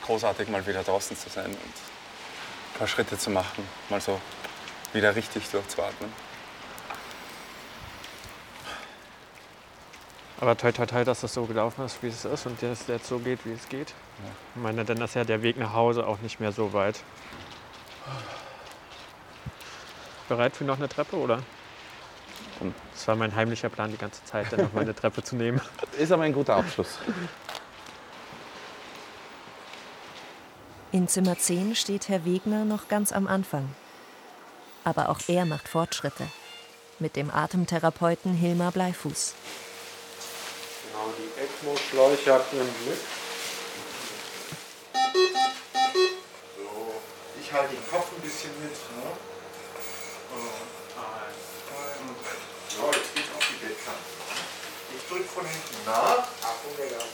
großartig 0.04 0.50
mal 0.50 0.68
wieder 0.68 0.84
draußen 0.84 1.16
zu 1.16 1.30
sein 1.30 1.46
und 1.46 1.56
ein 1.56 2.78
paar 2.78 2.88
Schritte 2.88 3.18
zu 3.18 3.30
machen, 3.30 3.66
mal 3.90 4.02
so 4.02 4.20
wieder 4.92 5.16
richtig 5.16 5.50
durchzuatmen. 5.50 6.31
Aber 10.42 10.58
toi 10.58 10.72
toi 10.72 10.88
toi, 10.88 11.04
dass 11.04 11.22
das 11.22 11.36
so 11.36 11.46
gelaufen 11.46 11.86
ist, 11.86 12.02
wie 12.02 12.08
es 12.08 12.26
ist 12.26 12.48
und 12.48 12.62
dass 12.64 12.82
es 12.82 12.88
jetzt 12.88 13.08
so 13.08 13.20
geht, 13.20 13.46
wie 13.46 13.52
es 13.52 13.70
geht. 13.70 13.94
Ich 14.56 14.62
meine, 14.62 14.84
dann 14.84 14.98
ist 14.98 15.14
ja 15.14 15.24
der 15.24 15.44
Weg 15.44 15.56
nach 15.58 15.74
Hause 15.74 16.08
auch 16.08 16.18
nicht 16.20 16.40
mehr 16.40 16.52
so 16.52 16.74
weit. 16.74 17.04
Bereit 20.28 20.58
für 20.58 20.64
noch 20.64 20.80
eine 20.80 20.90
Treppe, 20.90 21.16
oder? 21.16 21.44
Das 22.94 23.08
war 23.08 23.16
mein 23.16 23.36
heimlicher 23.36 23.70
Plan 23.70 23.92
die 23.92 23.98
ganze 23.98 24.24
Zeit, 24.26 24.52
dann 24.52 24.62
noch 24.62 24.74
mal 24.74 24.82
eine 24.82 24.96
Treppe 24.96 25.22
zu 25.22 25.36
nehmen. 25.36 25.62
Ist 26.00 26.12
aber 26.12 26.24
ein 26.24 26.34
guter 26.34 26.56
Abschluss. 26.56 26.98
In 30.92 31.08
Zimmer 31.08 31.38
10 31.38 31.76
steht 31.76 32.10
Herr 32.10 32.26
Wegner 32.26 32.66
noch 32.66 32.88
ganz 32.88 33.12
am 33.12 33.28
Anfang. 33.28 33.76
Aber 34.86 35.10
auch 35.10 35.20
er 35.28 35.46
macht 35.46 35.68
Fortschritte. 35.68 36.26
Mit 36.98 37.16
dem 37.16 37.30
Atemtherapeuten 37.30 38.34
Hilmar 38.34 38.72
Bleifuß. 38.72 39.36
ECMO-Schläuche 41.42 42.34
habt 42.34 42.54
ihr 42.54 42.62
im 42.62 42.74
Blick. 42.86 43.00
So, 46.56 46.94
ich 47.42 47.52
halte 47.52 47.74
den 47.74 47.90
Kopf 47.90 48.12
ein 48.16 48.22
bisschen 48.22 48.52
mit. 48.62 48.72
Ne? 48.72 49.10
Und. 50.36 50.72
So, 52.70 52.86
jetzt 52.94 53.16
geht's 53.16 53.30
auf 53.36 53.46
die 53.50 53.66
Bettkante. 53.66 54.00
Ich 54.96 55.04
drücke 55.10 55.30
von 55.30 55.46
hinten 55.46 55.86
nach. 55.86 56.28
Achtung, 56.46 56.78
der 56.78 56.90
Gas. 56.90 57.10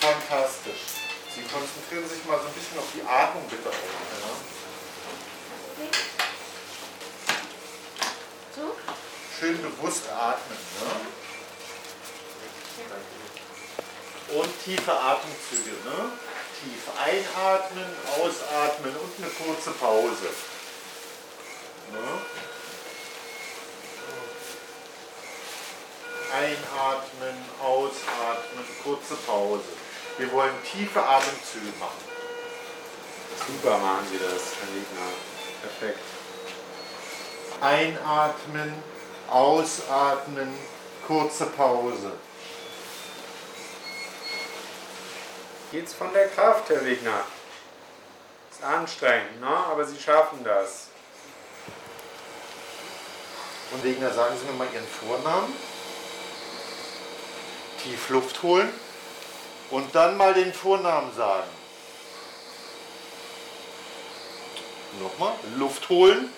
Fantastisch. 0.00 0.84
Sie 1.34 1.42
konzentrieren 1.42 2.08
sich 2.08 2.24
mal 2.26 2.38
so 2.38 2.46
ein 2.46 2.52
bisschen 2.52 2.78
auf 2.78 2.88
die 2.94 3.02
Atmung 3.02 3.48
bitte 3.48 3.68
auch. 3.68 3.74
Ja? 4.20 5.88
So? 8.54 8.76
Schön 9.40 9.62
bewusst 9.62 10.08
atmen. 10.10 10.58
Ne? 10.80 11.23
Und 14.34 14.64
tiefe 14.64 14.92
Atemzüge. 14.92 15.70
Ne? 15.84 16.10
Tief 16.60 16.82
einatmen, 16.98 17.86
ausatmen 18.18 18.96
und 18.96 19.24
eine 19.24 19.32
kurze 19.32 19.70
Pause. 19.70 20.28
Ne? 21.92 22.20
Einatmen, 26.32 27.44
ausatmen, 27.62 28.64
kurze 28.82 29.14
Pause. 29.14 29.62
Wir 30.18 30.32
wollen 30.32 30.54
tiefe 30.64 31.00
Atemzüge 31.00 31.72
machen. 31.78 32.02
Super 33.46 33.78
machen 33.78 34.06
Sie 34.10 34.18
das, 34.18 34.42
Herr 34.58 34.68
Wegner. 34.74 35.12
Perfekt. 35.62 36.00
Einatmen, 37.60 38.82
ausatmen, 39.30 40.58
kurze 41.06 41.46
Pause. 41.46 42.12
Geht's 45.74 45.92
von 45.92 46.12
der 46.12 46.28
Kraft, 46.28 46.68
Herr 46.68 46.84
Wegner? 46.84 47.24
Ist 48.48 48.62
anstrengend, 48.62 49.40
ne? 49.40 49.48
aber 49.48 49.84
Sie 49.84 49.98
schaffen 49.98 50.44
das. 50.44 50.86
Und 53.72 53.82
Wegner, 53.82 54.12
sagen 54.12 54.36
Sie 54.38 54.46
mir 54.46 54.52
mal 54.52 54.68
Ihren 54.72 54.86
Vornamen. 54.86 55.52
Tief 57.82 58.08
Luft 58.10 58.40
holen. 58.44 58.72
Und 59.72 59.92
dann 59.96 60.16
mal 60.16 60.32
den 60.32 60.54
Vornamen 60.54 61.12
sagen. 61.12 61.50
Nochmal, 65.00 65.34
Luft 65.56 65.88
holen. 65.88 66.32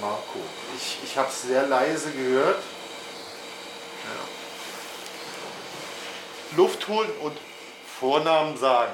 Marco, 0.00 0.38
ich, 0.76 0.98
ich 1.02 1.18
habe 1.18 1.28
es 1.28 1.42
sehr 1.42 1.66
leise 1.66 2.12
gehört. 2.12 2.62
Luft 6.56 6.88
holen 6.88 7.10
und 7.22 7.36
Vornamen 7.98 8.56
sagen. 8.56 8.92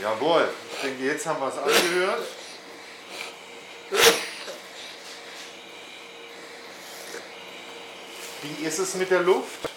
Jawohl, 0.00 0.48
ich 0.72 0.80
denke, 0.80 1.04
jetzt 1.04 1.26
haben 1.26 1.40
wir 1.40 1.48
es 1.48 1.58
angehört. 1.58 2.26
Wie 8.42 8.64
ist 8.64 8.78
es 8.78 8.94
mit 8.94 9.10
der 9.10 9.20
Luft? 9.20 9.68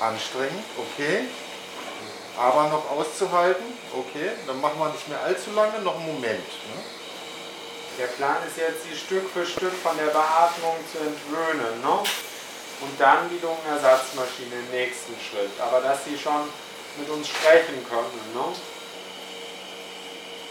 Anstrengend, 0.00 0.64
okay. 0.78 1.24
Aber 2.38 2.68
noch 2.68 2.90
auszuhalten, 2.90 3.64
okay. 3.92 4.30
Dann 4.46 4.60
machen 4.60 4.78
wir 4.78 4.88
nicht 4.88 5.08
mehr 5.08 5.20
allzu 5.20 5.50
lange, 5.52 5.80
noch 5.80 5.96
einen 5.96 6.06
Moment. 6.06 6.40
Ne? 6.40 7.03
Der 7.98 8.06
Plan 8.06 8.38
ist 8.46 8.56
jetzt, 8.56 8.84
Sie 8.84 8.96
Stück 8.96 9.30
für 9.30 9.46
Stück 9.46 9.72
von 9.72 9.96
der 9.96 10.10
Beatmung 10.10 10.76
zu 10.90 10.98
entwöhnen. 10.98 11.80
Ne? 11.80 11.98
Und 12.80 13.00
dann 13.00 13.30
die 13.30 13.38
Lungenersatzmaschine 13.38 14.56
im 14.66 14.70
nächsten 14.70 15.14
Schritt. 15.20 15.52
Aber 15.60 15.80
dass 15.80 16.04
Sie 16.04 16.18
schon 16.18 16.48
mit 16.98 17.08
uns 17.08 17.28
sprechen 17.28 17.84
können. 17.88 18.34
Ne? 18.34 18.44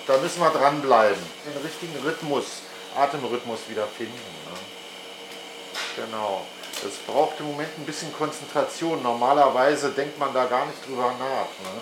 Da 0.08 0.17
müssen 0.17 0.41
wir 0.41 0.49
dranbleiben. 0.49 1.23
Den 1.45 1.62
richtigen 1.62 1.95
Rhythmus, 2.03 2.45
Atemrhythmus 2.97 3.60
wieder 3.67 3.88
finden. 3.88 4.13
Ne? 4.45 6.06
Genau. 6.06 6.45
Das 6.82 6.93
braucht 7.08 7.39
im 7.39 7.47
Moment 7.47 7.69
ein 7.77 7.86
bisschen 7.86 8.13
Konzentration. 8.13 9.01
Normalerweise 9.01 9.91
denkt 9.91 10.19
man 10.19 10.34
da 10.34 10.45
gar 10.45 10.65
nicht 10.65 10.86
drüber 10.86 11.13
nach. 11.17 11.47
Ne? 11.63 11.82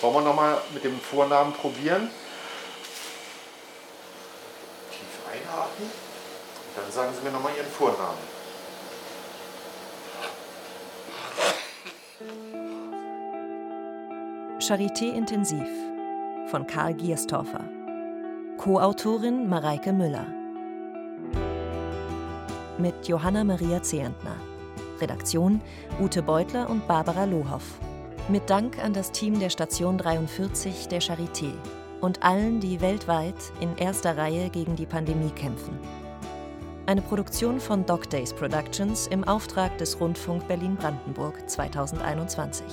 Wollen 0.00 0.14
wir 0.14 0.20
nochmal 0.22 0.60
mit 0.72 0.82
dem 0.82 1.00
Vornamen 1.00 1.52
probieren? 1.52 2.10
Tief 4.90 5.36
einatmen. 5.78 5.90
Dann 6.76 6.92
sagen 6.92 7.12
Sie 7.16 7.24
mir 7.24 7.32
nochmal 7.32 7.52
Ihren 7.56 7.66
Vornamen. 7.66 8.18
Charité 14.60 15.14
Intensiv 15.14 15.68
von 16.50 16.66
Karl 16.66 16.94
Gierstorfer. 16.94 17.64
Co-Autorin 18.58 19.48
Mareike 19.48 19.92
Müller. 19.92 20.26
Mit 22.76 23.06
Johanna 23.06 23.44
Maria 23.44 23.82
Zehentner. 23.82 24.36
Redaktion 25.00 25.60
Ute 26.00 26.22
Beutler 26.22 26.68
und 26.68 26.86
Barbara 26.88 27.24
Lohoff. 27.24 27.78
Mit 28.28 28.50
Dank 28.50 28.82
an 28.82 28.92
das 28.92 29.12
Team 29.12 29.38
der 29.38 29.50
Station 29.50 29.96
43 29.96 30.88
der 30.88 31.00
Charité 31.00 31.52
und 32.00 32.22
allen, 32.22 32.60
die 32.60 32.80
weltweit 32.80 33.36
in 33.60 33.76
erster 33.76 34.16
Reihe 34.16 34.50
gegen 34.50 34.76
die 34.76 34.86
Pandemie 34.86 35.30
kämpfen. 35.30 35.78
Eine 36.86 37.02
Produktion 37.02 37.60
von 37.60 37.84
Doc 37.84 38.08
Days 38.08 38.32
Productions 38.32 39.06
im 39.08 39.24
Auftrag 39.24 39.76
des 39.78 40.00
Rundfunk 40.00 40.48
Berlin-Brandenburg 40.48 41.48
2021. 41.48 42.64